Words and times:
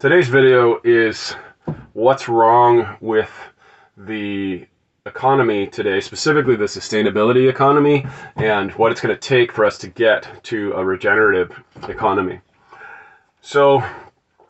Today's 0.00 0.28
video 0.28 0.80
is 0.84 1.34
what's 1.92 2.28
wrong 2.28 2.96
with 3.00 3.32
the 3.96 4.64
economy 5.06 5.66
today, 5.66 6.00
specifically 6.00 6.54
the 6.54 6.66
sustainability 6.66 7.50
economy, 7.50 8.06
and 8.36 8.70
what 8.74 8.92
it's 8.92 9.00
going 9.00 9.12
to 9.12 9.20
take 9.20 9.50
for 9.50 9.64
us 9.64 9.76
to 9.78 9.88
get 9.88 10.44
to 10.44 10.70
a 10.74 10.84
regenerative 10.84 11.50
economy. 11.88 12.38
So, 13.40 13.82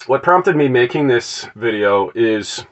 what 0.06 0.22
prompted 0.22 0.54
me 0.54 0.68
making 0.68 1.06
this 1.08 1.48
video 1.56 2.12
is 2.14 2.66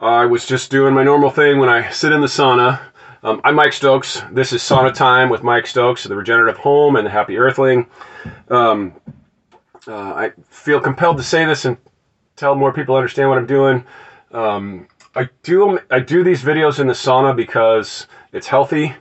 I 0.00 0.24
was 0.24 0.46
just 0.46 0.70
doing 0.70 0.94
my 0.94 1.04
normal 1.04 1.28
thing 1.28 1.58
when 1.58 1.68
I 1.68 1.90
sit 1.90 2.10
in 2.10 2.22
the 2.22 2.26
sauna. 2.26 2.80
Um, 3.22 3.42
I'm 3.44 3.54
Mike 3.54 3.74
Stokes. 3.74 4.22
This 4.32 4.54
is 4.54 4.62
Sauna 4.62 4.94
Time 4.94 5.28
with 5.28 5.42
Mike 5.42 5.66
Stokes, 5.66 6.04
the 6.04 6.16
Regenerative 6.16 6.56
Home 6.56 6.96
and 6.96 7.06
the 7.06 7.10
Happy 7.10 7.36
Earthling. 7.36 7.86
Um, 8.48 8.94
uh, 9.88 9.92
I 10.14 10.32
feel 10.48 10.80
compelled 10.80 11.16
to 11.18 11.22
say 11.22 11.44
this 11.44 11.64
and 11.64 11.76
tell 12.36 12.54
more 12.54 12.72
people 12.72 12.96
understand 12.96 13.28
what 13.28 13.38
I'm 13.38 13.46
doing. 13.46 13.84
Um, 14.32 14.88
I 15.14 15.28
do 15.42 15.78
I 15.90 16.00
do 16.00 16.24
these 16.24 16.42
videos 16.42 16.78
in 16.78 16.86
the 16.86 16.94
sauna 16.94 17.36
because 17.36 18.06
it's 18.32 18.46
healthy. 18.46 18.94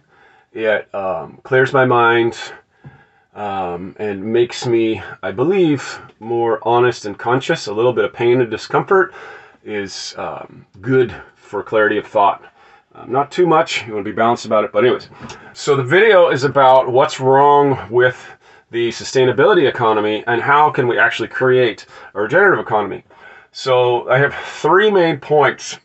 It 0.54 0.94
um, 0.94 1.40
clears 1.44 1.72
my 1.72 1.86
mind 1.86 2.38
um, 3.34 3.96
and 3.98 4.22
makes 4.22 4.66
me, 4.66 5.02
I 5.24 5.32
believe, 5.32 6.02
more 6.20 6.60
honest 6.68 7.06
and 7.06 7.18
conscious. 7.18 7.68
A 7.68 7.74
little 7.74 7.94
bit 7.94 8.04
of 8.04 8.14
pain 8.14 8.42
and 8.42 8.52
discomfort 8.52 9.14
is 9.64 10.14
um, 10.18 10.66
good 10.82 11.16
for 11.36 11.64
clarity 11.64 11.98
of 11.98 12.06
thought. 12.06 12.44
Um, 12.94 13.10
not 13.10 13.32
too 13.32 13.48
much. 13.48 13.86
You 13.88 13.94
want 13.94 14.06
to 14.06 14.12
be 14.12 14.16
balanced 14.16 14.46
about 14.46 14.66
it. 14.66 14.74
But 14.74 14.84
anyways, 14.84 15.08
so 15.54 15.78
the 15.78 15.84
video 15.84 16.30
is 16.30 16.44
about 16.44 16.92
what's 16.92 17.22
wrong 17.22 17.88
with 17.90 18.18
the 18.72 18.90
sustainability 18.90 19.68
economy 19.68 20.24
and 20.28 20.42
how 20.42 20.72
can 20.72 20.88
we 20.88 20.98
actually 20.98 21.28
create 21.28 21.86
a 22.16 22.22
regenerative 22.22 22.66
economy. 22.66 23.04
So 23.52 24.10
I 24.10 24.18
have 24.18 24.34
three 24.34 24.90
main 24.90 25.20
points. 25.20 25.78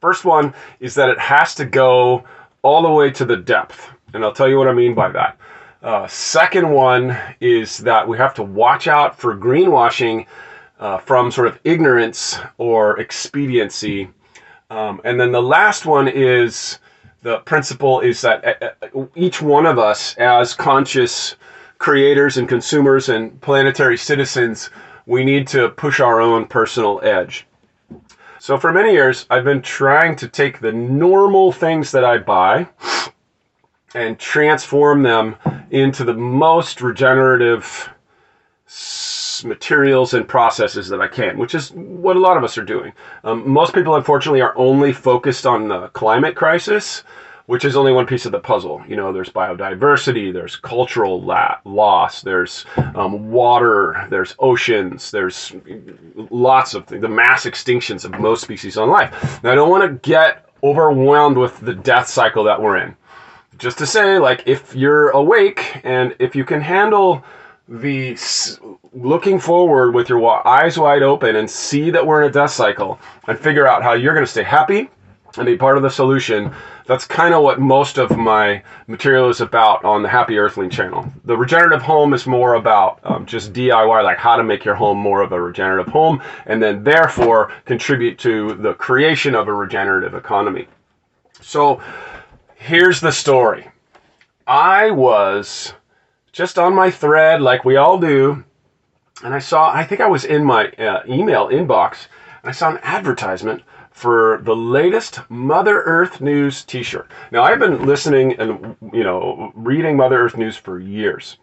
First 0.00 0.24
one 0.24 0.52
is 0.80 0.94
that 0.96 1.08
it 1.08 1.18
has 1.18 1.54
to 1.54 1.64
go 1.64 2.24
all 2.62 2.82
the 2.82 2.90
way 2.90 3.10
to 3.12 3.24
the 3.24 3.36
depth, 3.36 3.88
and 4.12 4.24
I'll 4.24 4.32
tell 4.32 4.48
you 4.48 4.58
what 4.58 4.68
I 4.68 4.72
mean 4.72 4.94
by 4.94 5.10
that. 5.10 5.38
Uh, 5.82 6.06
second 6.08 6.68
one 6.68 7.16
is 7.40 7.78
that 7.78 8.06
we 8.06 8.16
have 8.16 8.34
to 8.34 8.42
watch 8.42 8.88
out 8.88 9.18
for 9.18 9.36
greenwashing 9.36 10.26
uh, 10.78 10.98
from 10.98 11.30
sort 11.30 11.46
of 11.46 11.58
ignorance 11.64 12.38
or 12.58 12.98
expediency. 12.98 14.08
Um, 14.70 15.00
and 15.04 15.20
then 15.20 15.30
the 15.32 15.42
last 15.42 15.86
one 15.86 16.08
is 16.08 16.78
the 17.22 17.38
principle 17.38 18.00
is 18.00 18.20
that 18.22 18.62
uh, 18.62 18.70
uh, 18.82 19.06
each 19.14 19.40
one 19.40 19.66
of 19.66 19.78
us, 19.78 20.16
as 20.16 20.54
conscious 20.54 21.36
creators 21.82 22.36
and 22.36 22.48
consumers 22.48 23.08
and 23.08 23.40
planetary 23.40 23.98
citizens, 23.98 24.70
we 25.06 25.24
need 25.24 25.48
to 25.48 25.68
push 25.70 25.98
our 25.98 26.20
own 26.20 26.46
personal 26.46 27.00
edge. 27.02 27.44
So, 28.38 28.56
for 28.56 28.72
many 28.72 28.92
years, 28.92 29.26
I've 29.28 29.42
been 29.42 29.62
trying 29.62 30.14
to 30.16 30.28
take 30.28 30.60
the 30.60 30.70
normal 30.70 31.50
things 31.50 31.90
that 31.90 32.04
I 32.04 32.18
buy 32.18 32.68
and 33.96 34.16
transform 34.16 35.02
them 35.02 35.34
into 35.72 36.04
the 36.04 36.14
most 36.14 36.80
regenerative 36.80 37.90
materials 39.44 40.14
and 40.14 40.28
processes 40.28 40.88
that 40.88 41.00
I 41.00 41.08
can, 41.08 41.36
which 41.36 41.52
is 41.52 41.72
what 41.72 42.14
a 42.14 42.20
lot 42.20 42.36
of 42.36 42.44
us 42.44 42.56
are 42.56 42.64
doing. 42.64 42.92
Um, 43.24 43.48
most 43.50 43.74
people, 43.74 43.96
unfortunately, 43.96 44.40
are 44.40 44.56
only 44.56 44.92
focused 44.92 45.46
on 45.46 45.66
the 45.66 45.88
climate 45.88 46.36
crisis 46.36 47.02
which 47.46 47.64
is 47.64 47.76
only 47.76 47.92
one 47.92 48.06
piece 48.06 48.26
of 48.26 48.32
the 48.32 48.38
puzzle. 48.38 48.82
You 48.86 48.96
know, 48.96 49.12
there's 49.12 49.30
biodiversity, 49.30 50.32
there's 50.32 50.56
cultural 50.56 51.22
la- 51.22 51.58
loss, 51.64 52.22
there's 52.22 52.64
um, 52.94 53.30
water, 53.30 54.06
there's 54.10 54.34
oceans, 54.38 55.10
there's 55.10 55.52
lots 56.30 56.74
of 56.74 56.86
things, 56.86 57.02
the 57.02 57.08
mass 57.08 57.44
extinctions 57.44 58.04
of 58.04 58.18
most 58.20 58.42
species 58.42 58.76
on 58.76 58.88
life. 58.88 59.42
Now, 59.42 59.52
I 59.52 59.54
don't 59.54 59.70
want 59.70 59.82
to 59.82 60.08
get 60.08 60.48
overwhelmed 60.62 61.36
with 61.36 61.58
the 61.60 61.74
death 61.74 62.08
cycle 62.08 62.44
that 62.44 62.60
we're 62.60 62.78
in. 62.78 62.96
Just 63.58 63.78
to 63.78 63.86
say, 63.86 64.18
like, 64.18 64.44
if 64.46 64.74
you're 64.74 65.10
awake 65.10 65.80
and 65.84 66.14
if 66.18 66.34
you 66.34 66.44
can 66.44 66.60
handle 66.60 67.24
the 67.68 68.16
looking 68.92 69.38
forward 69.38 69.94
with 69.94 70.08
your 70.08 70.46
eyes 70.46 70.78
wide 70.78 71.02
open 71.02 71.36
and 71.36 71.48
see 71.48 71.90
that 71.90 72.06
we're 72.06 72.22
in 72.22 72.28
a 72.28 72.32
death 72.32 72.50
cycle 72.50 72.98
and 73.28 73.38
figure 73.38 73.66
out 73.66 73.82
how 73.82 73.94
you're 73.94 74.14
going 74.14 74.26
to 74.26 74.30
stay 74.30 74.42
happy 74.42 74.90
and 75.36 75.46
be 75.46 75.56
part 75.56 75.76
of 75.76 75.82
the 75.82 75.90
solution. 75.90 76.52
That's 76.86 77.04
kind 77.04 77.34
of 77.34 77.42
what 77.42 77.60
most 77.60 77.98
of 77.98 78.16
my 78.16 78.62
material 78.86 79.28
is 79.28 79.40
about 79.40 79.84
on 79.84 80.02
the 80.02 80.08
Happy 80.08 80.38
Earthling 80.38 80.70
channel. 80.70 81.10
The 81.24 81.36
regenerative 81.36 81.82
home 81.82 82.12
is 82.12 82.26
more 82.26 82.54
about 82.54 83.00
um, 83.04 83.24
just 83.24 83.52
DIY, 83.52 84.04
like 84.04 84.18
how 84.18 84.36
to 84.36 84.42
make 84.42 84.64
your 84.64 84.74
home 84.74 84.98
more 84.98 85.22
of 85.22 85.32
a 85.32 85.40
regenerative 85.40 85.92
home, 85.92 86.22
and 86.46 86.62
then 86.62 86.84
therefore 86.84 87.52
contribute 87.64 88.18
to 88.18 88.54
the 88.54 88.74
creation 88.74 89.34
of 89.34 89.48
a 89.48 89.54
regenerative 89.54 90.14
economy. 90.14 90.68
So 91.40 91.80
here's 92.56 93.00
the 93.00 93.12
story 93.12 93.68
I 94.46 94.90
was 94.90 95.72
just 96.32 96.58
on 96.58 96.74
my 96.74 96.90
thread, 96.90 97.40
like 97.40 97.64
we 97.64 97.76
all 97.76 97.98
do, 97.98 98.44
and 99.22 99.34
I 99.34 99.38
saw, 99.38 99.72
I 99.72 99.84
think 99.84 100.00
I 100.00 100.08
was 100.08 100.24
in 100.24 100.44
my 100.44 100.68
uh, 100.72 101.02
email 101.06 101.48
inbox, 101.48 102.06
and 102.42 102.50
I 102.50 102.52
saw 102.52 102.70
an 102.70 102.80
advertisement 102.82 103.62
for 104.02 104.40
the 104.42 104.56
latest 104.56 105.20
Mother 105.30 105.82
Earth 105.82 106.20
News 106.20 106.64
t-shirt. 106.64 107.08
Now 107.30 107.44
I've 107.44 107.60
been 107.60 107.86
listening 107.86 108.32
and 108.32 108.76
you 108.92 109.04
know 109.04 109.52
reading 109.54 109.96
Mother 109.96 110.24
Earth 110.24 110.36
News 110.36 110.56
for 110.56 110.80
years. 110.80 111.36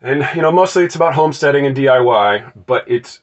And 0.00 0.24
you 0.36 0.42
know 0.42 0.52
mostly 0.52 0.84
it's 0.84 0.94
about 0.94 1.12
homesteading 1.12 1.66
and 1.66 1.76
DIY, 1.76 2.66
but 2.66 2.84
it's 2.86 3.18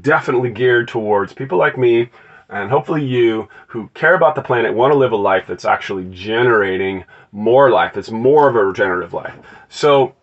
definitely 0.00 0.50
geared 0.50 0.86
towards 0.86 1.32
people 1.32 1.58
like 1.58 1.76
me 1.76 2.08
and 2.48 2.70
hopefully 2.70 3.04
you 3.04 3.48
who 3.66 3.88
care 3.94 4.14
about 4.14 4.36
the 4.36 4.42
planet 4.42 4.72
want 4.72 4.92
to 4.92 4.96
live 4.96 5.10
a 5.10 5.16
life 5.16 5.48
that's 5.48 5.64
actually 5.64 6.04
generating 6.10 7.04
more 7.32 7.70
life, 7.70 7.94
that's 7.94 8.12
more 8.12 8.48
of 8.48 8.54
a 8.54 8.64
regenerative 8.64 9.12
life. 9.12 9.34
So 9.68 10.14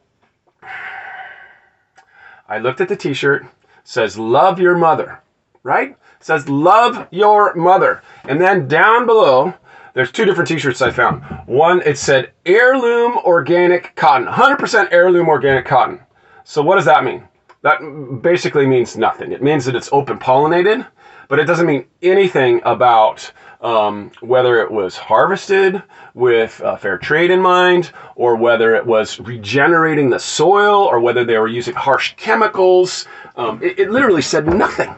I 2.48 2.60
looked 2.60 2.80
at 2.80 2.88
the 2.88 2.96
t-shirt, 2.96 3.46
says 3.84 4.18
love 4.18 4.62
your 4.62 4.78
mother, 4.78 5.22
right? 5.64 5.98
Says 6.26 6.48
love 6.50 7.08
your 7.12 7.54
mother. 7.56 8.02
And 8.24 8.42
then 8.42 8.68
down 8.68 9.06
below, 9.06 9.54
there's 9.94 10.12
two 10.12 10.26
different 10.26 10.48
t-shirts 10.48 10.82
I 10.82 10.92
found. 10.92 11.24
One, 11.46 11.82
it 11.86 11.98
said 11.98 12.32
heirloom 12.46 13.18
organic 13.20 13.96
cotton, 13.96 14.28
100% 14.28 14.88
heirloom 14.92 15.28
organic 15.28 15.66
cotton. 15.66 16.00
So 16.44 16.62
what 16.62 16.76
does 16.76 16.86
that 16.86 17.04
mean? 17.04 17.24
That 17.62 17.80
basically 18.22 18.66
means 18.66 18.98
nothing. 18.98 19.32
It 19.32 19.44
means 19.44 19.66
that 19.66 19.76
it's 19.76 19.90
open 19.92 20.20
pollinated, 20.20 20.86
but 21.30 21.40
it 21.40 21.46
doesn't 21.46 21.66
mean 21.66 21.86
anything 22.02 22.62
about 22.66 23.32
um, 23.62 24.12
whether 24.20 24.62
it 24.62 24.70
was 24.70 24.98
harvested 24.98 25.82
with 26.14 26.60
uh, 26.62 26.76
fair 26.76 26.98
trade 26.98 27.32
in 27.32 27.40
mind, 27.40 27.92
or 28.16 28.36
whether 28.36 28.76
it 28.76 28.86
was 28.86 29.20
regenerating 29.22 30.10
the 30.10 30.20
soil, 30.20 30.84
or 30.84 31.00
whether 31.00 31.24
they 31.24 31.38
were 31.38 31.48
using 31.48 31.74
harsh 31.74 32.14
chemicals. 32.18 33.08
Um, 33.38 33.64
it, 33.64 33.80
it 33.80 33.92
literally 33.92 34.22
said 34.22 34.48
nothing. 34.48 34.94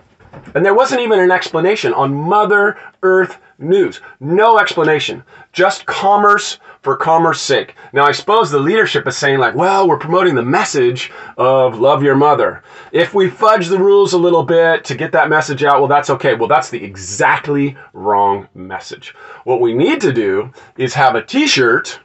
And 0.54 0.64
there 0.64 0.76
wasn't 0.76 1.02
even 1.02 1.20
an 1.20 1.32
explanation 1.32 1.94
on 1.94 2.14
Mother 2.14 2.78
Earth 3.02 3.40
News. 3.58 4.02
No 4.20 4.60
explanation. 4.60 5.24
Just 5.54 5.86
commerce 5.86 6.60
for 6.82 6.96
commerce 6.96 7.42
sake. 7.42 7.76
Now, 7.94 8.06
I 8.06 8.12
suppose 8.12 8.52
the 8.52 8.60
leadership 8.60 9.08
is 9.08 9.18
saying, 9.18 9.40
like, 9.40 9.56
well, 9.56 9.88
we're 9.88 9.98
promoting 9.98 10.36
the 10.36 10.44
message 10.44 11.12
of 11.38 11.80
love 11.80 12.04
your 12.04 12.16
mother. 12.16 12.64
If 12.92 13.14
we 13.14 13.30
fudge 13.30 13.68
the 13.68 13.80
rules 13.80 14.14
a 14.14 14.18
little 14.18 14.44
bit 14.44 14.84
to 14.86 14.96
get 14.96 15.12
that 15.14 15.30
message 15.30 15.64
out, 15.64 15.80
well, 15.80 15.88
that's 15.88 16.12
okay. 16.12 16.36
Well, 16.36 16.48
that's 16.48 16.70
the 16.70 16.84
exactly 16.84 17.76
wrong 17.94 18.48
message. 18.54 19.16
What 19.46 19.62
we 19.62 19.74
need 19.74 20.00
to 20.02 20.14
do 20.14 20.52
is 20.78 20.94
have 20.94 21.16
a 21.16 21.24
t 21.24 21.48
shirt 21.48 22.00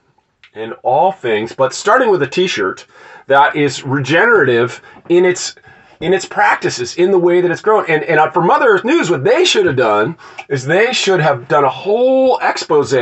in 0.54 0.72
all 0.82 1.12
things, 1.12 1.52
but 1.52 1.74
starting 1.74 2.10
with 2.10 2.22
a 2.22 2.26
t 2.26 2.46
shirt 2.46 2.86
that 3.26 3.56
is 3.56 3.84
regenerative 3.84 4.80
in 5.08 5.24
its 5.24 5.56
in 6.00 6.14
its 6.14 6.24
practices, 6.24 6.96
in 6.96 7.10
the 7.10 7.18
way 7.18 7.40
that 7.40 7.50
it's 7.50 7.60
grown. 7.60 7.84
And, 7.88 8.02
and 8.04 8.18
uh, 8.18 8.30
for 8.30 8.42
Mother 8.42 8.66
Earth 8.66 8.84
News, 8.84 9.10
what 9.10 9.22
they 9.22 9.44
should 9.44 9.66
have 9.66 9.76
done 9.76 10.16
is 10.48 10.64
they 10.64 10.92
should 10.92 11.20
have 11.20 11.46
done 11.46 11.64
a 11.64 11.70
whole 11.70 12.38
expose 12.38 12.94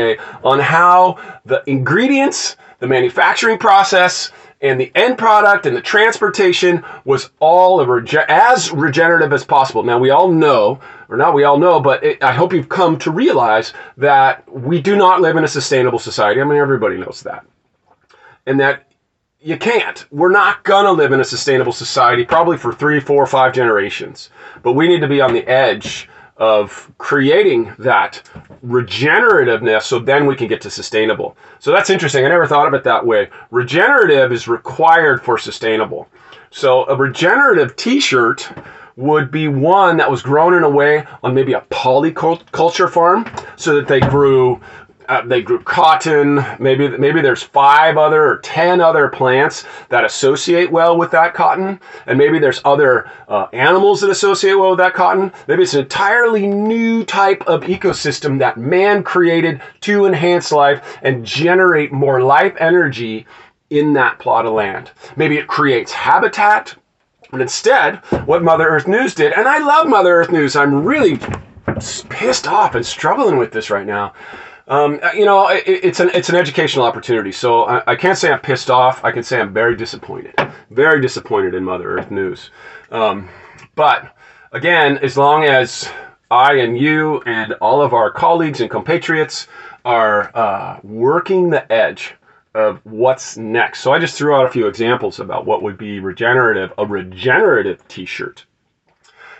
on 0.42 0.58
how 0.58 1.18
the 1.46 1.62
ingredients, 1.66 2.56
the 2.80 2.88
manufacturing 2.88 3.58
process, 3.58 4.32
and 4.60 4.80
the 4.80 4.90
end 4.96 5.16
product 5.16 5.66
and 5.66 5.76
the 5.76 5.80
transportation 5.80 6.84
was 7.04 7.30
all 7.38 7.84
rege- 7.86 8.26
as 8.28 8.72
regenerative 8.72 9.32
as 9.32 9.44
possible. 9.44 9.84
Now, 9.84 9.98
we 9.98 10.10
all 10.10 10.28
know, 10.28 10.80
or 11.08 11.16
not 11.16 11.34
we 11.34 11.44
all 11.44 11.58
know, 11.58 11.78
but 11.78 12.02
it, 12.02 12.22
I 12.22 12.32
hope 12.32 12.52
you've 12.52 12.68
come 12.68 12.98
to 12.98 13.12
realize 13.12 13.72
that 13.96 14.50
we 14.52 14.80
do 14.80 14.96
not 14.96 15.20
live 15.20 15.36
in 15.36 15.44
a 15.44 15.48
sustainable 15.48 16.00
society. 16.00 16.40
I 16.40 16.44
mean, 16.44 16.58
everybody 16.58 16.96
knows 16.96 17.22
that. 17.22 17.46
And 18.46 18.58
that 18.58 18.87
you 19.40 19.56
can't. 19.56 20.04
We're 20.10 20.30
not 20.30 20.64
gonna 20.64 20.92
live 20.92 21.12
in 21.12 21.20
a 21.20 21.24
sustainable 21.24 21.72
society 21.72 22.24
probably 22.24 22.56
for 22.56 22.72
three, 22.72 23.00
four, 23.00 23.26
five 23.26 23.52
generations. 23.52 24.30
But 24.62 24.72
we 24.72 24.88
need 24.88 25.00
to 25.00 25.08
be 25.08 25.20
on 25.20 25.32
the 25.32 25.46
edge 25.46 26.08
of 26.38 26.90
creating 26.98 27.72
that 27.78 28.22
regenerativeness 28.64 29.82
so 29.82 29.98
then 29.98 30.26
we 30.26 30.36
can 30.36 30.48
get 30.48 30.60
to 30.62 30.70
sustainable. 30.70 31.36
So 31.58 31.72
that's 31.72 31.90
interesting. 31.90 32.24
I 32.24 32.28
never 32.28 32.46
thought 32.46 32.68
of 32.68 32.74
it 32.74 32.84
that 32.84 33.04
way. 33.04 33.28
Regenerative 33.50 34.32
is 34.32 34.48
required 34.48 35.22
for 35.22 35.38
sustainable. 35.38 36.08
So 36.50 36.86
a 36.88 36.96
regenerative 36.96 37.76
t-shirt 37.76 38.50
would 38.96 39.30
be 39.30 39.46
one 39.46 39.96
that 39.96 40.10
was 40.10 40.22
grown 40.22 40.54
in 40.54 40.64
a 40.64 40.68
way 40.68 41.04
on 41.22 41.34
maybe 41.34 41.52
a 41.52 41.60
polyculture 41.70 42.90
farm 42.90 43.30
so 43.56 43.76
that 43.76 43.86
they 43.86 44.00
grew 44.00 44.60
uh, 45.08 45.22
they 45.26 45.42
grew 45.42 45.62
cotton. 45.62 46.44
Maybe 46.58 46.88
maybe 46.98 47.20
there's 47.20 47.42
five 47.42 47.96
other 47.96 48.24
or 48.24 48.38
ten 48.38 48.80
other 48.80 49.08
plants 49.08 49.64
that 49.88 50.04
associate 50.04 50.70
well 50.70 50.96
with 50.96 51.10
that 51.12 51.34
cotton, 51.34 51.80
and 52.06 52.18
maybe 52.18 52.38
there's 52.38 52.60
other 52.64 53.10
uh, 53.28 53.46
animals 53.52 54.00
that 54.00 54.10
associate 54.10 54.54
well 54.54 54.70
with 54.70 54.78
that 54.78 54.94
cotton. 54.94 55.32
Maybe 55.46 55.62
it's 55.62 55.74
an 55.74 55.80
entirely 55.80 56.46
new 56.46 57.04
type 57.04 57.42
of 57.46 57.62
ecosystem 57.62 58.38
that 58.38 58.58
man 58.58 59.02
created 59.02 59.62
to 59.82 60.06
enhance 60.06 60.52
life 60.52 60.98
and 61.02 61.24
generate 61.24 61.92
more 61.92 62.22
life 62.22 62.54
energy 62.60 63.26
in 63.70 63.92
that 63.94 64.18
plot 64.18 64.46
of 64.46 64.52
land. 64.52 64.90
Maybe 65.16 65.38
it 65.38 65.46
creates 65.46 65.92
habitat. 65.92 66.74
But 67.30 67.42
instead, 67.42 67.96
what 68.24 68.42
Mother 68.42 68.66
Earth 68.66 68.88
News 68.88 69.14
did, 69.14 69.34
and 69.34 69.46
I 69.46 69.58
love 69.58 69.86
Mother 69.86 70.14
Earth 70.14 70.32
News, 70.32 70.56
I'm 70.56 70.82
really 70.82 71.20
pissed 72.08 72.48
off 72.48 72.74
and 72.74 72.84
struggling 72.84 73.36
with 73.36 73.52
this 73.52 73.68
right 73.68 73.86
now. 73.86 74.14
Um, 74.68 75.00
uh, 75.02 75.12
you 75.12 75.24
know, 75.24 75.48
it, 75.48 75.64
it's 75.66 75.98
an 75.98 76.10
it's 76.12 76.28
an 76.28 76.36
educational 76.36 76.84
opportunity. 76.84 77.32
So 77.32 77.64
I, 77.64 77.92
I, 77.92 77.96
can't 77.96 78.18
say 78.18 78.30
I'm 78.30 78.40
pissed 78.40 78.70
off. 78.70 79.02
I 79.02 79.10
can 79.10 79.22
say 79.22 79.40
I'm 79.40 79.54
very 79.54 79.74
disappointed. 79.74 80.34
Very 80.70 81.00
disappointed 81.00 81.54
in 81.54 81.64
Mother 81.64 81.90
Earth 81.90 82.10
News. 82.10 82.50
Um, 82.90 83.30
but 83.74 84.14
again, 84.52 84.98
as 84.98 85.16
long 85.16 85.44
as 85.44 85.90
I 86.30 86.56
and 86.56 86.78
you 86.78 87.22
and 87.22 87.54
all 87.54 87.80
of 87.80 87.94
our 87.94 88.10
colleagues 88.10 88.60
and 88.60 88.70
compatriots 88.70 89.46
are 89.86 90.30
uh, 90.36 90.80
working 90.82 91.48
the 91.48 91.70
edge 91.72 92.14
of 92.54 92.84
what's 92.84 93.38
next. 93.38 93.80
So 93.80 93.92
I 93.92 93.98
just 93.98 94.16
threw 94.16 94.34
out 94.34 94.44
a 94.44 94.50
few 94.50 94.66
examples 94.66 95.20
about 95.20 95.46
what 95.46 95.62
would 95.62 95.78
be 95.78 96.00
regenerative, 96.00 96.72
a 96.76 96.84
regenerative 96.84 97.86
t-shirt. 97.88 98.44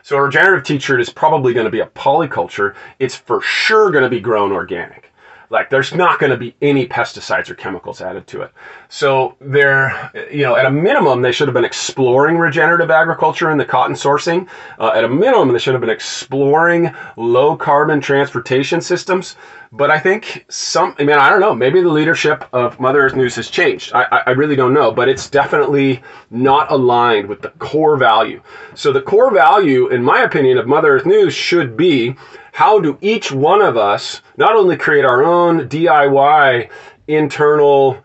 So 0.03 0.17
a 0.17 0.23
regenerative 0.23 0.65
t-shirt 0.65 1.01
is 1.03 1.11
probably 1.11 1.53
going 1.53 1.67
to 1.67 1.71
be 1.71 1.81
a 1.81 1.87
polyculture. 1.87 2.75
It's 2.99 3.15
for 3.15 3.43
sure 3.43 3.91
going 3.91 4.05
to 4.05 4.11
be 4.11 4.21
grown 4.21 4.53
organic. 4.53 5.08
Like 5.51 5.71
there's 5.71 5.95
not 5.95 6.19
going 6.19 6.31
to 6.31 6.37
be 6.37 6.55
any 6.61 6.87
pesticides 6.87 7.49
or 7.49 7.55
chemicals 7.55 8.01
added 8.01 8.27
to 8.29 8.43
it. 8.43 8.53
So 8.89 9.37
they're, 9.41 10.11
you 10.31 10.43
know, 10.43 10.57
at 10.57 10.67
a 10.67 10.71
minimum, 10.71 11.23
they 11.23 11.33
should 11.33 11.49
have 11.49 11.55
been 11.55 11.65
exploring 11.65 12.37
regenerative 12.37 12.91
agriculture 12.91 13.51
in 13.51 13.59
the 13.59 13.65
cotton 13.65 13.95
sourcing. 13.95 14.49
Uh, 14.79 14.93
at 14.95 15.05
a 15.05 15.09
minimum, 15.09 15.53
they 15.53 15.59
should 15.59 15.75
have 15.75 15.81
been 15.81 15.91
exploring 15.91 16.95
low 17.17 17.57
carbon 17.57 18.01
transportation 18.01 18.81
systems. 18.81 19.37
But 19.71 19.91
I 19.91 19.99
think 19.99 20.47
some, 20.49 20.95
I 20.99 21.05
mean, 21.05 21.19
I 21.19 21.29
don't 21.29 21.41
know, 21.41 21.55
maybe 21.55 21.83
the 21.83 21.91
leadership 21.91 22.45
of 22.53 22.81
Mother 22.81 23.01
Earth 23.03 23.15
News 23.15 23.37
has 23.37 23.51
changed. 23.51 23.93
I, 23.95 24.23
I 24.27 24.31
really 24.31 24.57
don't 24.57 24.73
know, 24.73 24.91
but 24.93 25.09
it's 25.09 25.29
definitely 25.29 26.03
not 26.31 26.73
aligned 26.73 27.29
with 27.29 27.43
the 27.43 27.51
core 27.51 27.99
value. 27.99 28.41
So 28.75 28.93
the 28.93 29.03
core 29.03 29.31
value, 29.31 29.89
in 29.89 30.03
my 30.03 30.23
opinion, 30.23 30.57
of 30.57 30.67
Mother 30.67 30.97
Earth 30.97 31.05
News 31.05 31.35
should 31.35 31.77
be 31.77 32.17
how 32.53 32.81
do 32.81 32.97
each 33.03 33.31
one 33.31 33.61
of 33.61 33.77
us 33.77 34.23
not 34.39 34.57
only 34.57 34.77
create 34.77 35.05
our 35.05 35.23
own 35.23 35.69
DIY 35.69 36.71
internal 37.07 38.03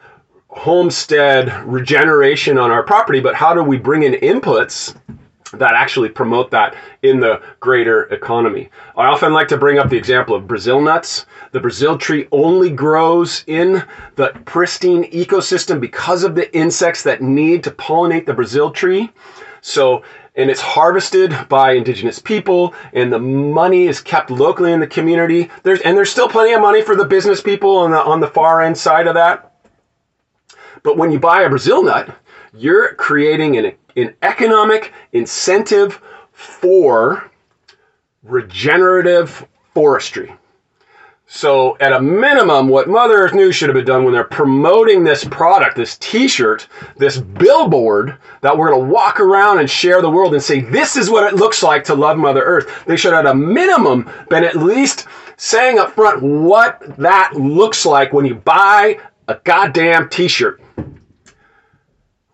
homestead 0.50 1.65
regeneration 1.65 2.57
on 2.57 2.71
our 2.71 2.83
property, 2.83 3.19
but 3.21 3.36
how 3.36 3.54
do 3.54 3.63
we 3.63 3.77
bring 3.77 4.04
in 4.04 4.13
inputs 4.13 4.95
that 5.53 5.73
actually 5.75 6.09
promote 6.09 6.51
that 6.51 6.75
in 7.01 7.19
the 7.19 7.41
greater 7.59 8.03
economy. 8.05 8.69
I 8.97 9.07
often 9.07 9.33
like 9.33 9.47
to 9.50 9.57
bring 9.57 9.79
up 9.79 9.89
the 9.89 9.97
example 9.97 10.35
of 10.35 10.47
Brazil 10.47 10.81
nuts. 10.81 11.25
The 11.51 11.59
Brazil 11.59 11.97
tree 11.97 12.27
only 12.31 12.69
grows 12.69 13.44
in 13.47 13.83
the 14.15 14.29
pristine 14.45 15.09
ecosystem 15.11 15.79
because 15.79 16.23
of 16.23 16.35
the 16.35 16.53
insects 16.55 17.03
that 17.03 17.21
need 17.21 17.63
to 17.63 17.71
pollinate 17.71 18.25
the 18.25 18.33
Brazil 18.33 18.71
tree. 18.71 19.11
So 19.61 20.03
and 20.35 20.50
it's 20.50 20.61
harvested 20.61 21.35
by 21.47 21.73
indigenous 21.73 22.19
people 22.19 22.73
and 22.94 23.13
the 23.13 23.19
money 23.19 23.85
is 23.88 24.01
kept 24.01 24.31
locally 24.31 24.71
in 24.73 24.79
the 24.79 24.88
community 24.88 25.50
there's 25.61 25.79
and 25.81 25.95
there's 25.95 26.09
still 26.09 26.27
plenty 26.27 26.53
of 26.53 26.61
money 26.61 26.81
for 26.81 26.95
the 26.95 27.05
business 27.05 27.39
people 27.39 27.77
on 27.77 27.91
the 27.91 28.03
on 28.03 28.19
the 28.19 28.27
far 28.27 28.61
end 28.61 28.75
side 28.75 29.05
of 29.05 29.13
that 29.13 29.53
but 30.81 30.97
when 30.97 31.11
you 31.11 31.19
buy 31.19 31.44
a 31.44 31.50
brazil 31.50 31.83
nut 31.83 32.15
you're 32.55 32.95
creating 32.95 33.57
an, 33.57 33.73
an 33.95 34.15
economic 34.21 34.93
incentive 35.11 36.01
for 36.31 37.31
regenerative 38.23 39.47
forestry 39.73 40.35
so, 41.35 41.75
at 41.79 41.93
a 41.93 41.99
minimum, 41.99 42.67
what 42.67 42.87
Mother 42.87 43.15
Earth 43.15 43.33
News 43.33 43.55
should 43.55 43.67
have 43.67 43.75
been 43.75 43.85
done 43.85 44.03
when 44.03 44.13
they're 44.13 44.23
promoting 44.23 45.03
this 45.03 45.25
product, 45.25 45.75
this 45.75 45.97
t 45.97 46.27
shirt, 46.27 46.67
this 46.97 47.17
billboard 47.17 48.19
that 48.41 48.55
we're 48.55 48.69
going 48.69 48.85
to 48.85 48.93
walk 48.93 49.19
around 49.19 49.57
and 49.57 49.67
share 49.67 49.99
the 49.99 50.11
world 50.11 50.35
and 50.35 50.43
say, 50.43 50.59
this 50.59 50.95
is 50.95 51.09
what 51.09 51.23
it 51.23 51.35
looks 51.35 51.63
like 51.63 51.85
to 51.85 51.95
love 51.95 52.19
Mother 52.19 52.43
Earth. 52.43 52.85
They 52.85 52.97
should 52.97 53.15
at 53.15 53.25
a 53.25 53.33
minimum, 53.33 54.07
been 54.29 54.43
at 54.43 54.57
least 54.57 55.07
saying 55.37 55.79
up 55.79 55.93
front 55.93 56.21
what 56.21 56.83
that 56.97 57.33
looks 57.33 57.83
like 57.83 58.13
when 58.13 58.25
you 58.25 58.35
buy 58.35 58.99
a 59.27 59.39
goddamn 59.43 60.09
t 60.09 60.27
shirt. 60.27 60.61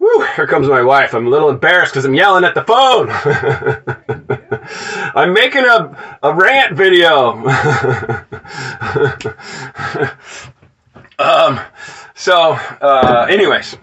Whew, 0.09 0.25
here 0.35 0.47
comes 0.47 0.67
my 0.67 0.81
wife. 0.81 1.13
I'm 1.13 1.27
a 1.27 1.29
little 1.29 1.49
embarrassed 1.49 1.93
because 1.93 2.03
I'm 2.03 2.15
yelling 2.15 2.43
at 2.43 2.55
the 2.55 2.63
phone. 2.63 3.09
I'm 5.15 5.33
making 5.33 5.65
a, 5.65 6.17
a 6.23 6.33
rant 6.33 6.75
video. 6.75 7.33
um, 11.19 11.59
so, 12.15 12.53
uh, 12.81 13.27
anyways, 13.29 13.77